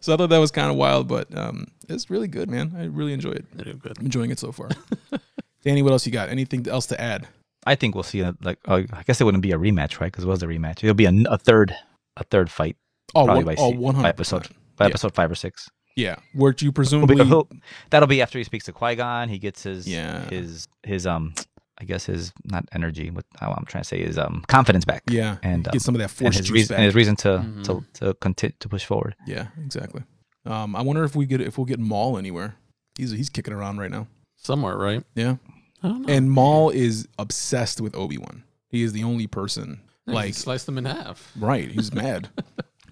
[0.00, 2.72] So I thought that was kind of wild, but um, it's really good, man.
[2.76, 3.44] I really enjoy it.
[3.56, 3.98] They did good.
[3.98, 4.68] I'm enjoying it so far.
[5.64, 6.28] Danny, what else you got?
[6.30, 7.28] Anything else to add?
[7.66, 8.20] I think we'll see.
[8.20, 10.10] A, like, oh, I guess it wouldn't be a rematch, right?
[10.10, 10.82] Because it was a rematch.
[10.82, 11.74] It'll be a, a third,
[12.16, 12.76] a third fight,
[13.14, 14.02] Oh, probably one, by, oh 100%.
[14.02, 14.88] by episode, by Yeah.
[14.90, 15.68] episode five or six.
[15.96, 17.48] Yeah, where do you He'll be- presumably he'll-
[17.90, 19.28] that'll be after he speaks to Qui Gon.
[19.28, 20.24] He gets his, Yeah.
[20.30, 21.34] his, his, um,
[21.78, 23.10] I guess his not energy.
[23.10, 25.02] What how I'm trying to say is um confidence back.
[25.08, 26.78] Yeah, and um, get some of that and force his juice reason back.
[26.78, 27.64] and his reason to Mhm.
[27.64, 29.16] to to continue to push forward.
[29.26, 30.02] yeah, exactly.
[30.46, 32.56] Um, I wonder if we get if we'll get Maul anywhere.
[32.96, 34.06] He's he's kicking around right now.
[34.36, 35.02] Somewhere, right?
[35.14, 35.36] Yeah,
[35.82, 36.12] I don't know.
[36.12, 38.44] and Maul is obsessed with Obi Wan.
[38.68, 41.30] He is the only person Yeah, like he sliced them in half.
[41.38, 41.70] right.
[41.70, 42.28] He's mad.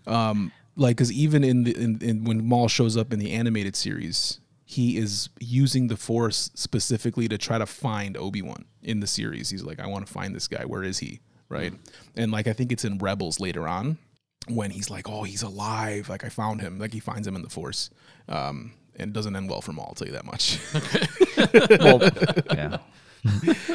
[0.07, 3.77] Um, like because even in the in, in when Maul shows up in the animated
[3.77, 9.07] series, he is using the Force specifically to try to find Obi Wan in the
[9.07, 9.51] series.
[9.51, 10.65] He's like, I want to find this guy.
[10.65, 11.21] Where is he?
[11.49, 11.73] Right.
[12.15, 13.97] And like I think it's in Rebels later on
[14.51, 16.09] when he's like, oh, he's alive.
[16.09, 16.79] Like I found him.
[16.79, 17.91] Like he finds him in the Force.
[18.29, 19.87] Um, and it doesn't end well for Maul.
[19.89, 20.59] I'll tell you that much.
[21.81, 22.01] Well,
[22.53, 22.79] yeah.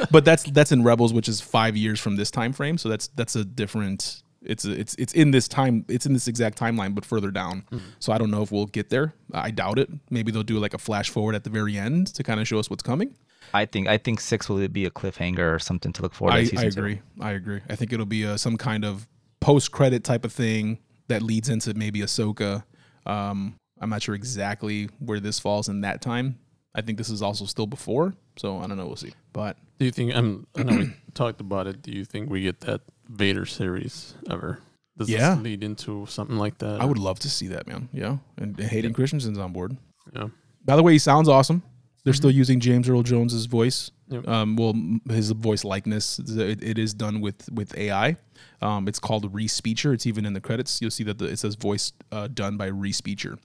[0.11, 2.77] but that's that's in Rebels, which is five years from this time frame.
[2.77, 4.21] So that's that's a different.
[4.41, 5.85] It's a, it's it's in this time.
[5.87, 7.65] It's in this exact timeline, but further down.
[7.99, 9.13] So I don't know if we'll get there.
[9.33, 9.89] I doubt it.
[10.09, 12.59] Maybe they'll do like a flash forward at the very end to kind of show
[12.59, 13.15] us what's coming.
[13.53, 16.33] I think I think six will be a cliffhanger or something to look forward.
[16.33, 16.79] to I, in I season two.
[16.79, 17.01] agree.
[17.21, 17.61] I agree.
[17.69, 19.07] I think it'll be a, some kind of
[19.43, 20.79] post credit type of thing
[21.09, 22.63] that leads into maybe Ahsoka.
[23.05, 26.39] Um, I'm not sure exactly where this falls in that time.
[26.75, 28.87] I think this is also still before, so I don't know.
[28.87, 29.13] We'll see.
[29.33, 30.15] But Do you think?
[30.15, 31.81] I'm, I know we talked about it.
[31.81, 34.59] Do you think we get that Vader series ever?
[34.97, 35.35] Does Yeah.
[35.35, 36.79] this lead into something like that?
[36.81, 37.89] I would love to see that, man.
[37.91, 39.75] Yeah, and Hayden Christensen's on board.
[40.15, 40.27] Yeah.
[40.65, 41.61] By the way, he sounds awesome.
[42.03, 43.91] They're still using James Earl Jones's voice.
[44.09, 44.27] Yep.
[44.27, 44.73] Um, well,
[45.09, 46.19] his voice likeness.
[46.19, 48.17] It, it is done with with AI.
[48.61, 49.93] Um, it's called Respeecher.
[49.93, 50.81] It's even in the credits.
[50.81, 53.37] You'll see that the, it says voice uh, done by Respeecher.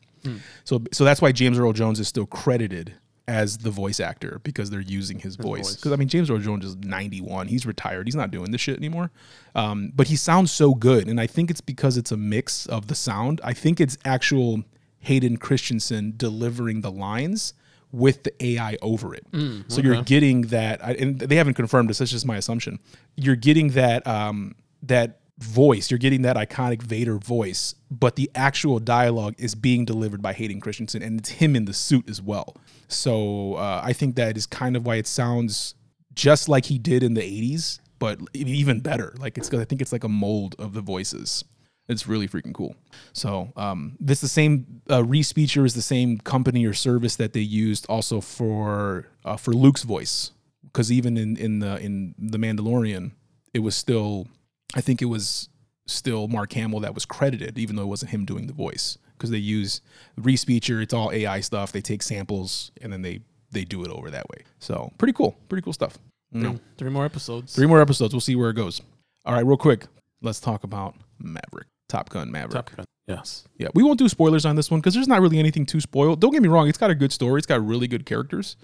[0.64, 2.94] So so that's why James Earl Jones is still credited
[3.28, 5.68] as the voice actor because they're using his, voice.
[5.68, 5.76] voice.
[5.76, 7.46] Because I mean, James Earl Jones is 91.
[7.48, 8.06] He's retired.
[8.06, 9.10] He's not doing this shit anymore.
[9.54, 12.88] Um, but he sounds so good, and I think it's because it's a mix of
[12.88, 13.40] the sound.
[13.44, 14.64] I think it's actual
[15.00, 17.52] Hayden Christensen delivering the lines
[17.92, 19.24] with the AI over it.
[19.68, 21.98] so you're getting that, and they haven't confirmed this.
[21.98, 22.78] That's just my assumption.
[23.16, 25.90] You're getting that um, that voice.
[25.90, 30.60] You're getting that iconic Vader voice, but the actual dialogue is being delivered by Hayden
[30.60, 32.56] Christensen, and it's him in the suit as well.
[32.88, 35.74] So uh, I think that is kind of why it sounds
[36.14, 39.14] just like he did in the 80s, but even better.
[39.18, 41.44] Like it's, I think it's like a mold of the voices.
[41.88, 42.76] It's really freaking cool.
[43.12, 47.40] So um, this the same uh, Respeecher is the same company or service that they
[47.40, 50.32] used also for uh, for Luke's voice
[50.64, 53.12] because even in in the in the Mandalorian,
[53.54, 54.28] it was still
[54.74, 55.48] I think it was
[55.86, 59.30] still Mark Hamill that was credited, even though it wasn't him doing the voice because
[59.30, 59.80] they use
[60.20, 60.82] Respeecher.
[60.82, 61.72] It's all AI stuff.
[61.72, 63.20] They take samples and then they
[63.50, 64.44] they do it over that way.
[64.58, 65.98] So pretty cool, pretty cool stuff.
[66.32, 67.54] Three, three more episodes.
[67.54, 68.12] Three more episodes.
[68.12, 68.82] We'll see where it goes.
[69.24, 69.86] All right, real quick.
[70.20, 71.68] Let's talk about Maverick.
[71.88, 72.52] Top Gun Maverick.
[72.66, 72.84] Top Gun.
[73.06, 73.48] Yes.
[73.56, 76.20] Yeah, we won't do spoilers on this one because there's not really anything too spoiled.
[76.20, 77.38] Don't get me wrong; it's got a good story.
[77.38, 78.56] It's got really good characters.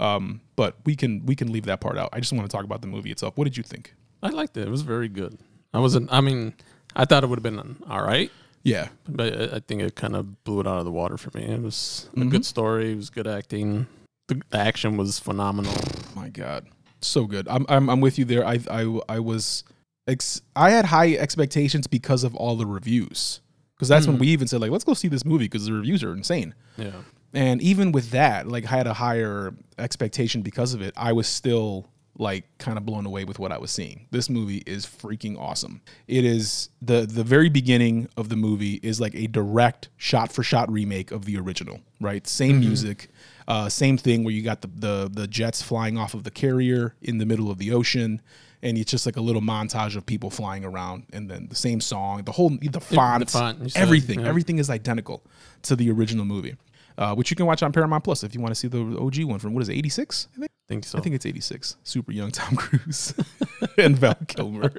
[0.00, 2.08] Um, but we can we can leave that part out.
[2.12, 3.36] I just want to talk about the movie itself.
[3.36, 3.94] What did you think?
[4.22, 4.62] I liked it.
[4.66, 5.38] It was very good.
[5.72, 6.12] I wasn't.
[6.12, 6.54] I mean,
[6.96, 8.30] I thought it would have been all right,
[8.64, 11.44] Yeah, but I- think it kind of blew it out of the water for me.
[11.44, 12.30] It was a Mhm.
[12.30, 12.92] good story.
[12.92, 13.86] It was good acting.
[14.28, 15.74] The, the action was phenomenal.
[16.16, 16.66] my God,
[17.00, 17.46] so good.
[17.48, 18.44] I'm I'm, I'm with you there.
[18.44, 19.62] I I I was
[20.06, 23.40] ex- I had high expectations because of all the reviews.
[23.76, 26.04] Because that's when we even said like, let's go see this movie because the reviews
[26.04, 26.54] are insane.
[26.76, 26.92] Yeah.
[27.32, 30.94] And even with that, like I had a higher expectation because of it.
[30.96, 34.06] I was still like kind of blown away with what I was seeing.
[34.10, 35.80] This movie is freaking awesome.
[36.06, 40.42] It is the the very beginning of the movie is like a direct shot for
[40.42, 42.26] shot remake of the original, right?
[42.26, 43.08] Same music,
[43.48, 46.94] uh, same thing where you got the, the the jets flying off of the carrier
[47.02, 48.22] in the middle of the ocean.
[48.64, 51.80] And it's just like a little montage of people flying around, and then the same
[51.80, 54.28] song, the whole the font, font, said, everything, yeah.
[54.28, 55.22] everything is identical
[55.62, 56.56] to the original movie,
[56.98, 59.24] uh, which you can watch on Paramount Plus if you want to see the OG
[59.24, 60.28] one from what is it, 86?
[60.32, 60.52] I think.
[60.66, 60.98] think so.
[60.98, 61.76] I think it's 86.
[61.84, 63.14] Super young Tom Cruise
[63.78, 64.72] and Val Kilmer.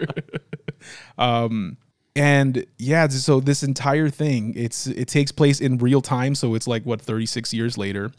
[1.19, 1.77] um,
[2.15, 6.33] and yeah, so this entire thing, it's it takes place in real time.
[6.33, 8.13] So it's like what 36 years later,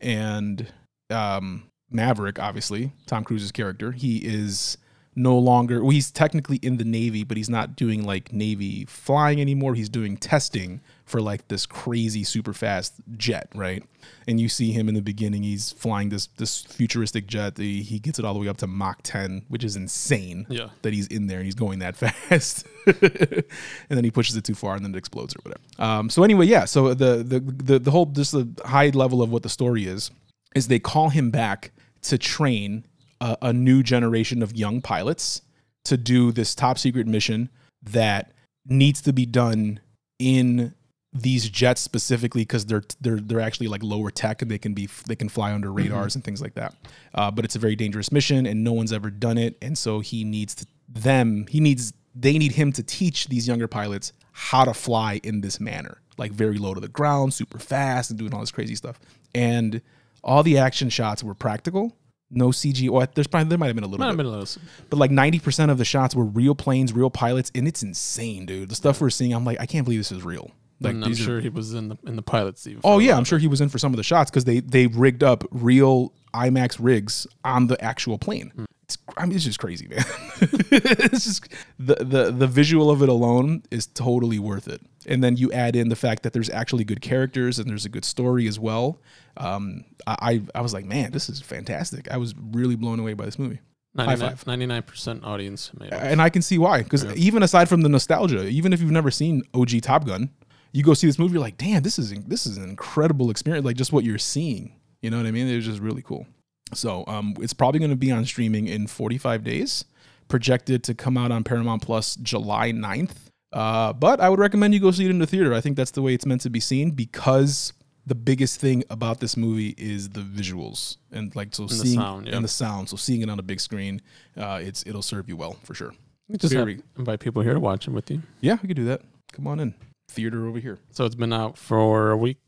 [0.00, 0.72] and
[1.10, 4.76] um, Maverick, obviously Tom Cruise's character, he is
[5.16, 5.82] no longer.
[5.82, 9.74] Well, he's technically in the Navy, but he's not doing like Navy flying anymore.
[9.74, 13.82] He's doing testing for like this crazy super fast jet, right?
[14.26, 15.42] And you see him in the beginning.
[15.42, 17.58] He's flying this this futuristic jet.
[17.58, 20.46] He, he gets it all the way up to Mach 10, which is insane.
[20.48, 20.70] Yeah.
[20.82, 22.66] that he's in there and he's going that fast.
[22.86, 23.44] and
[23.88, 25.62] then he pushes it too far and then it explodes or whatever.
[25.78, 26.64] Um, so anyway, yeah.
[26.64, 30.10] So the the the the whole just the high level of what the story is
[30.54, 32.84] is they call him back to train
[33.24, 35.40] a, a new generation of young pilots
[35.84, 37.48] to do this top secret mission
[37.82, 38.32] that
[38.66, 39.80] needs to be done
[40.18, 40.74] in
[41.12, 44.88] these jets specifically because they're they're they're actually like lower tech and they can be
[45.06, 46.74] they can fly under radars and things like that.
[47.14, 50.00] Uh, but it's a very dangerous mission and no one's ever done it, and so
[50.00, 54.64] he needs to, them he needs they need him to teach these younger pilots how
[54.64, 58.34] to fly in this manner, like very low to the ground, super fast, and doing
[58.34, 58.98] all this crazy stuff.
[59.34, 59.80] And
[60.22, 61.96] all the action shots were practical.
[62.30, 62.90] No CG.
[62.90, 64.62] Or there's probably there might have been a little Might have been a little.
[64.90, 68.68] but like 90% of the shots were real planes, real pilots, and it's insane, dude.
[68.70, 70.50] The stuff we're seeing, I'm like, I can't believe this is real.
[70.80, 72.78] Like and I'm these are- sure he was in the in the pilot seat.
[72.82, 73.16] Oh yeah.
[73.16, 75.44] I'm sure he was in for some of the shots because they they rigged up
[75.52, 78.50] real IMAX rigs on the actual plane.
[78.56, 78.64] Hmm.
[78.84, 79.98] It's I mean it's just crazy, man.
[80.40, 84.82] it's just the the the visual of it alone is totally worth it.
[85.06, 87.88] And then you add in the fact that there's actually good characters and there's a
[87.88, 89.00] good story as well.
[89.38, 92.10] Um, I I, was like, man, this is fantastic.
[92.10, 93.60] I was really blown away by this movie.
[93.96, 94.46] High five.
[94.46, 95.70] 99 percent audience.
[95.90, 96.82] And I can see why.
[96.82, 100.30] Because even aside from the nostalgia, even if you've never seen OG Top Gun,
[100.72, 103.64] you go see this movie, you're like, damn, this is this is an incredible experience.
[103.64, 104.74] Like just what you're seeing.
[105.00, 105.48] You know what I mean?
[105.48, 106.26] It was just really cool.
[106.74, 109.84] So um, it's probably going to be on streaming in 45 days.
[110.28, 113.16] Projected to come out on Paramount Plus July 9th.
[113.52, 115.54] Uh, but I would recommend you go see it in the theater.
[115.54, 117.72] I think that's the way it's meant to be seen because
[118.06, 122.26] the biggest thing about this movie is the visuals and like so the seeing sound,
[122.26, 122.36] yeah.
[122.36, 122.88] and the sound.
[122.88, 124.02] So seeing it on a big screen,
[124.36, 125.94] uh, it's it'll serve you well for sure.
[126.28, 128.22] We just very- invite people here to watch it with you.
[128.40, 129.02] Yeah, we could do that.
[129.32, 129.74] Come on in.
[130.08, 130.78] Theater over here.
[130.90, 132.38] So it's been out for a week,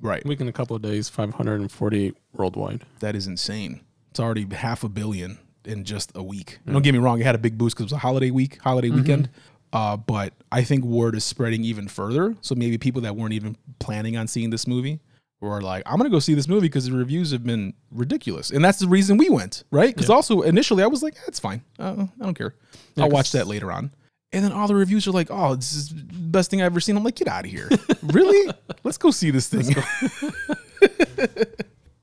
[0.00, 0.24] Right.
[0.24, 1.08] week in a couple of days.
[1.08, 2.84] 548 worldwide.
[3.00, 3.80] That is insane.
[4.10, 6.58] It's already half a billion in just a week.
[6.66, 8.58] Don't get me wrong, it had a big boost because it was a holiday week,
[8.62, 9.28] holiday weekend.
[9.72, 12.34] Uh, but I think word is spreading even further.
[12.40, 15.00] So maybe people that weren't even planning on seeing this movie
[15.40, 18.64] were like, I'm gonna go see this movie because the reviews have been ridiculous, and
[18.64, 19.94] that's the reason we went, right?
[19.94, 22.54] Because also initially I was like, that's fine, uh, I don't care.
[22.96, 23.92] I'll watch that later on.
[24.32, 26.80] And then all the reviews are like, "Oh, this is the best thing I've ever
[26.80, 27.68] seen." I'm like, "Get out of here!
[28.02, 28.52] really?
[28.84, 29.74] Let's go see this thing."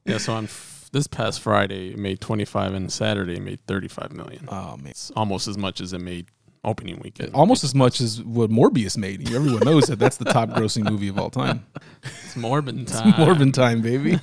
[0.06, 0.20] Yeah.
[0.20, 4.46] So on f- this past Friday, it made 25, and Saturday it made 35 million.
[4.50, 6.28] oh man, It's almost as much as it made
[6.64, 7.34] opening weekend.
[7.34, 9.32] almost as much as what Morbius made.
[9.34, 11.66] Everyone knows that that's the top grossing movie of all time.
[12.04, 13.14] It's Morbin time.
[13.14, 14.20] Morbin time, baby.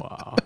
[0.00, 0.36] Wow.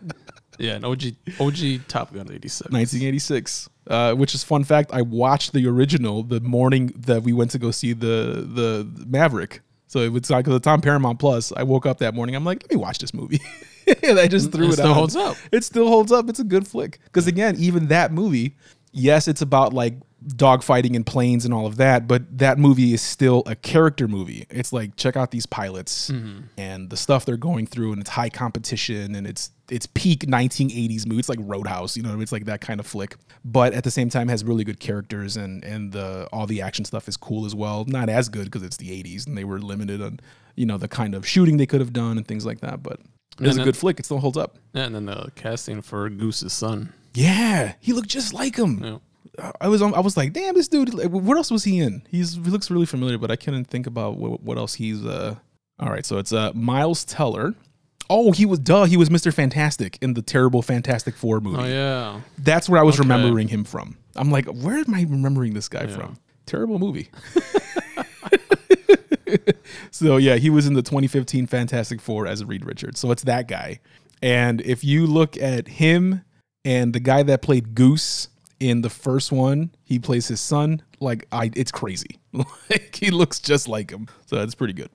[0.62, 1.02] Yeah, an OG
[1.40, 2.70] OG Top Gun 86.
[2.70, 3.68] 1986.
[3.88, 4.90] Uh, which is fun fact.
[4.92, 9.60] I watched the original the morning that we went to go see the the Maverick.
[9.88, 11.52] So it was like it's on Paramount Plus.
[11.56, 12.36] I woke up that morning.
[12.36, 13.40] I'm like, let me watch this movie.
[14.04, 14.94] and I just threw It it, still on.
[14.94, 15.36] holds up.
[15.50, 16.28] It still holds up.
[16.30, 17.00] It's a good flick.
[17.06, 18.56] Because again, even that movie,
[18.92, 19.94] yes, it's about like
[20.26, 24.46] dogfighting in planes and all of that, but that movie is still a character movie.
[24.50, 26.42] It's like check out these pilots mm-hmm.
[26.56, 31.06] and the stuff they're going through, and it's high competition and it's it's peak 1980s
[31.06, 31.18] movie.
[31.18, 33.16] It's like Roadhouse, you know, it's like that kind of flick.
[33.44, 36.84] But at the same time, has really good characters and and the all the action
[36.84, 37.84] stuff is cool as well.
[37.86, 40.20] Not as good because it's the 80s and they were limited on
[40.54, 42.82] you know the kind of shooting they could have done and things like that.
[42.82, 43.00] But
[43.40, 43.98] it was a good flick.
[43.98, 44.58] It still holds up.
[44.72, 46.92] Yeah, and then the casting for Goose's son.
[47.14, 48.82] Yeah, he looked just like him.
[49.38, 49.52] Yeah.
[49.60, 50.92] I was I was like, damn, this dude.
[50.92, 52.02] Like, what else was he in?
[52.10, 55.04] He's he looks really familiar, but I couldn't think about what, what else he's.
[55.04, 55.36] uh
[55.80, 57.54] All right, so it's uh Miles Teller.
[58.10, 58.84] Oh, he was duh.
[58.84, 61.62] He was Mister Fantastic in the terrible Fantastic Four movie.
[61.62, 62.20] Oh yeah.
[62.38, 63.08] That's where I was Okay.
[63.08, 63.96] remembering him from.
[64.16, 65.96] I'm like, where am I remembering this guy Yeah.
[65.96, 66.18] from?
[66.44, 67.08] Terrible movie.
[69.90, 73.00] so yeah, he was in the 2015 Fantastic Four as Reed Richards.
[73.00, 73.80] So it's that guy.
[74.22, 76.22] And if you look at him
[76.64, 78.28] and the guy that played Goose
[78.60, 80.82] in the first one, he plays his son.
[81.00, 82.20] Like I, it's crazy.
[82.32, 84.06] like he looks just like him.
[84.26, 84.90] So that's pretty good.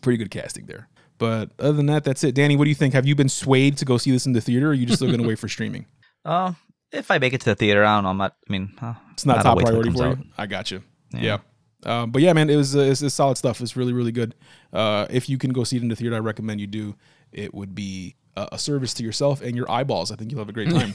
[0.00, 0.88] Pretty good casting there.
[1.18, 2.34] But other than that, that's it.
[2.34, 2.94] Danny, what do you think?
[2.94, 4.98] Have you been swayed to go see this in the theater, or are you just
[4.98, 5.86] still going to wait for streaming?
[6.24, 6.52] Uh,
[6.92, 8.10] if I make it to the theater, I don't know.
[8.10, 8.36] I'm not.
[8.48, 10.18] I mean, uh, It's not I'll top wait till it priority for out.
[10.18, 10.24] you.
[10.38, 10.82] I got you.
[11.12, 11.38] Yeah.
[11.84, 12.02] Yeah.
[12.02, 13.60] Um, but yeah, man, it was uh, it's, it's solid stuff.
[13.60, 14.36] It's really really good.
[14.72, 16.94] Uh, if you can go see it in the theater, I recommend you do.
[17.32, 20.10] It would be a, a service to yourself and your eyeballs.
[20.10, 20.94] I think you'll have a great time.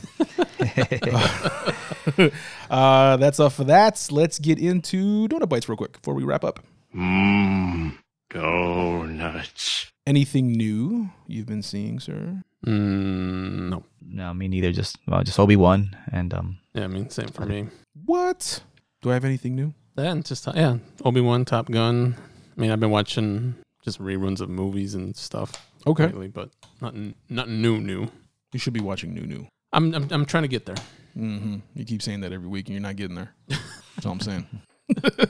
[2.69, 4.07] uh, that's all for that.
[4.11, 6.59] Let's get into donut bites real quick before we wrap up.
[6.95, 7.97] Mmm.
[8.29, 9.91] Donuts.
[10.05, 12.43] Anything new you've been seeing, sir?
[12.65, 13.83] Mm, no.
[14.01, 14.71] No, me neither.
[14.71, 16.57] Just well, just Obi Wan and um.
[16.73, 17.67] Yeah, I mean, same for me.
[18.05, 18.61] What?
[19.01, 19.73] Do I have anything new?
[19.97, 22.15] Yeah, and just yeah, Obi Wan, Top Gun.
[22.55, 26.49] I mean, I've been watching just reruns of movies and stuff Okay, lately, but
[26.81, 28.07] nothing, nothing new, new.
[28.51, 29.47] you should be watching new new.
[29.73, 30.75] I'm, I'm, I'm trying to get there.
[31.17, 31.57] Mm-hmm.
[31.75, 33.33] You keep saying that every week, and you're not getting there.
[33.47, 34.47] That's all I'm saying.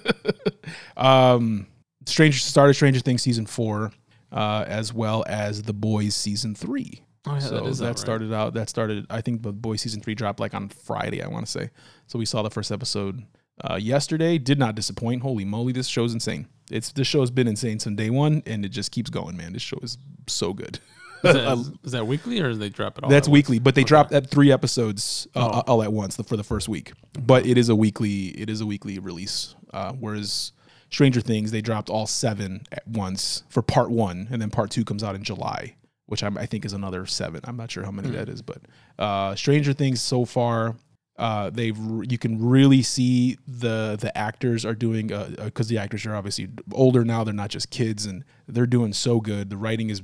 [0.98, 1.68] um,
[2.06, 3.92] Stranger started Stranger Things season four,
[4.32, 7.04] uh, as well as The Boys season three.
[7.26, 8.00] Oh yeah, so that is that right?
[8.00, 8.54] started out.
[8.54, 9.06] That started.
[9.10, 11.22] I think the Boys season three dropped like on Friday.
[11.22, 11.70] I want to say.
[12.08, 13.24] So we saw the first episode
[13.64, 14.38] uh, yesterday.
[14.38, 15.22] Did not disappoint.
[15.22, 16.48] Holy moly, this show's insane.
[16.72, 19.38] It's this show's been insane since day one, and it just keeps going.
[19.38, 19.98] Man, this show is
[20.28, 20.80] so good.
[21.24, 23.10] Is that, is, is that weekly or do they drop it all?
[23.10, 23.38] That's at once?
[23.40, 23.88] weekly, but they Okay.
[23.88, 25.72] dropped at three episodes uh, Oh.
[25.72, 26.92] all at once the, for the first week.
[27.20, 28.28] But it is a weekly.
[28.40, 29.56] It is a weekly release.
[29.74, 30.52] Uh, whereas
[30.90, 34.84] Stranger Things, they dropped all seven at once for part one, and then part two
[34.86, 37.42] comes out in July, which I'm, I think is another seven.
[37.46, 38.60] I'm not sure how many that is, but
[39.00, 40.76] uh, Stranger Things so far.
[41.18, 41.76] Uh, they've
[42.12, 45.08] you can really see the the actors are doing
[45.44, 49.20] because the actors are obviously older now they're not just kids and they're doing so
[49.20, 50.04] good the writing is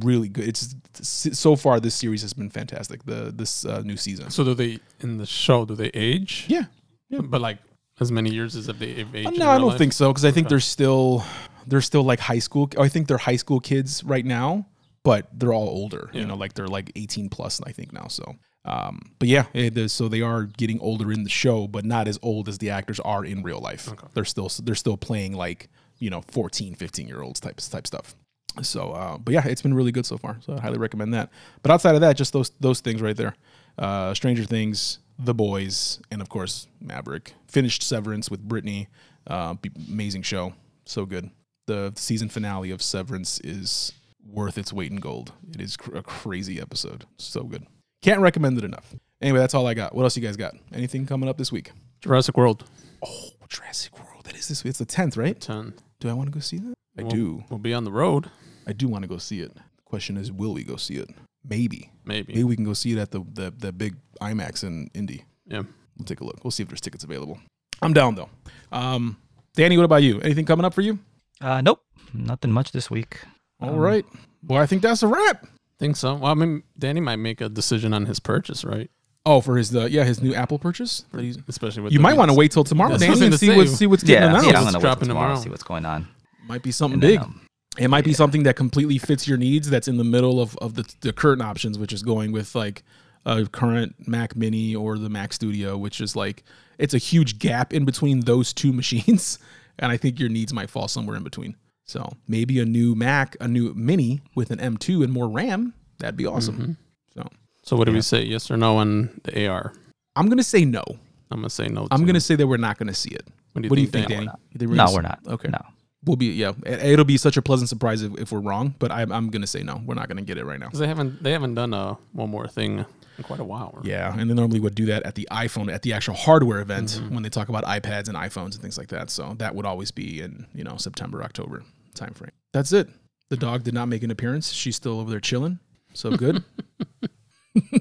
[0.00, 0.74] really good it's
[1.12, 4.78] so far this series has been fantastic the this uh, new season So do they
[5.00, 5.66] in the show?
[5.66, 6.46] Do they age?
[6.48, 6.64] yeah
[7.10, 7.20] Yeah.
[7.20, 7.58] but like
[8.00, 9.26] as many years as if they have aged.
[9.26, 9.78] Uh, in no i don't life?
[9.78, 10.52] think so because i think Okay.
[10.54, 11.22] they're still
[11.66, 14.64] they're still like high school i think they're high school kids right now
[15.04, 18.24] but they're all older you know like they're like 18 plus i think now so
[18.66, 22.18] um but yeah is, so they are getting older in the show but not as
[22.22, 23.88] old as the actors are in real life.
[23.90, 24.06] Okay.
[24.14, 28.14] they're still they're still playing like you know 14 15 year olds type type stuff.
[28.62, 30.38] So uh but yeah it's been really good so far.
[30.40, 31.30] So i highly recommend that.
[31.62, 33.34] But outside of that just those those things right there.
[33.78, 37.34] Uh stranger things the boys and of course maverick.
[37.48, 38.88] Finished severance with brittany
[39.28, 39.54] uh
[39.88, 40.54] amazing show.
[40.84, 41.30] So good.
[41.66, 43.92] The season finale of severance is
[44.28, 45.32] worth its weight in gold.
[45.50, 47.04] It is cr- a crazy episode.
[47.18, 47.66] So good
[48.06, 51.06] can't recommend it enough anyway that's all i got what else you guys got anything
[51.06, 52.64] coming up this week Jurassic World
[53.04, 55.74] oh jurassic world that is this week it's the 10th right ten.
[56.00, 58.30] do i want to go see that i We'll- do We'll be on the road,
[58.66, 59.54] I do want to go see it.
[59.54, 61.08] The question is, will we go see it?
[61.48, 61.90] Maybe.
[62.04, 62.32] maybe.
[62.32, 65.24] Maybe we can go see it at the the, the big IMAX in Indy.
[65.46, 65.62] Yeah.
[65.96, 66.42] We'll take a look.
[66.42, 67.38] We'll see if there's tickets available.
[67.82, 68.28] I'm down though.
[68.72, 69.16] Um,
[69.54, 70.20] Danny, what about you?
[70.22, 70.98] Anything coming up for you?
[71.40, 71.80] Uh, nope,
[72.12, 73.20] nothing much this week.
[73.60, 74.04] All Um, right.
[74.42, 75.46] Well, I think that's a wrap.
[75.78, 76.14] Think so.
[76.14, 78.90] Well, I mean, Danny might make a decision on his purchase, right?
[79.26, 81.04] Oh, for his uh, yeah his new Apple purchase.
[81.48, 83.58] Especially with You might want to wait till tomorrow, That's Danny, and was see gonna
[83.58, 83.76] what's say.
[83.76, 84.50] see what's getting Yeah, announced.
[84.50, 85.42] yeah, I'm gonna wait dropping till tomorrow, tomorrow.
[85.44, 86.08] see what's going on.
[86.46, 87.20] Might be something then, big.
[87.20, 87.40] um,
[87.76, 89.68] It might be something that completely fits your needs.
[89.68, 92.84] That's in the middle of, of the, the current options, which is going with like
[93.26, 96.44] a current Mac Mini or the Mac Studio, which is like
[96.78, 99.40] it's a huge gap in between those two machines,
[99.78, 101.56] and I think your needs might fall somewhere in between.
[101.86, 105.72] So maybe a new Mac, a new Mini with an M2 and more RAM.
[105.98, 106.58] That'd be awesome.
[106.58, 106.76] Mhm.
[107.14, 107.28] So
[107.62, 107.96] So what do Yeah.
[107.98, 108.24] we say?
[108.24, 109.72] Yes or no on the AR?
[110.14, 110.82] I'm gonna say no.
[111.30, 111.88] I'm gonna say no.
[111.90, 113.26] I'm gonna say that we're not gonna see it.
[113.52, 114.26] What do you what do you think, think, Dan?
[114.26, 114.38] Danny?
[114.60, 115.20] You we're No, gonna we're not.
[115.26, 115.48] Okay.
[115.48, 115.60] No.
[116.04, 116.52] We'll be yeah.
[116.64, 119.46] it- It'll be such a pleasant surprise if, if we're wrong, but I'm I'm gonna
[119.46, 119.82] say no.
[119.84, 120.68] We're not gonna get it right now.
[120.68, 122.84] 'Cause they haven't they haven't done a one more thing
[123.18, 123.80] in quite a while.
[123.82, 126.90] Yeah, and they normally would do that at the iPhone at the actual hardware event
[127.02, 127.14] Mm-hmm.
[127.14, 129.10] when they talk about iPads and iPhones and things like that.
[129.10, 131.64] So that would always be in you know September October
[131.96, 132.30] timeframe.
[132.52, 132.88] That's it.
[133.28, 134.52] The dog did not make an appearance.
[134.52, 135.58] She's still over there chilling.
[135.94, 136.44] So good.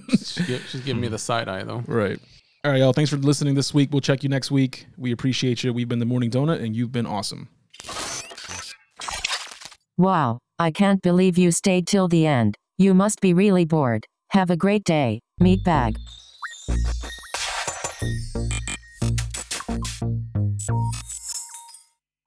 [0.09, 1.83] She's, she's giving me the side eye though.
[1.85, 2.17] right.
[2.63, 2.93] All right, y'all.
[2.93, 3.89] Thanks for listening this week.
[3.91, 4.87] We'll check you next week.
[4.97, 5.71] We appreciate you.
[5.71, 7.49] We've been the Morning Donut, and you've been awesome.
[9.97, 12.57] Wow, I can't believe you stayed till the end.
[12.77, 14.07] You must be really bored.
[14.31, 15.97] Have a great day, meatbag.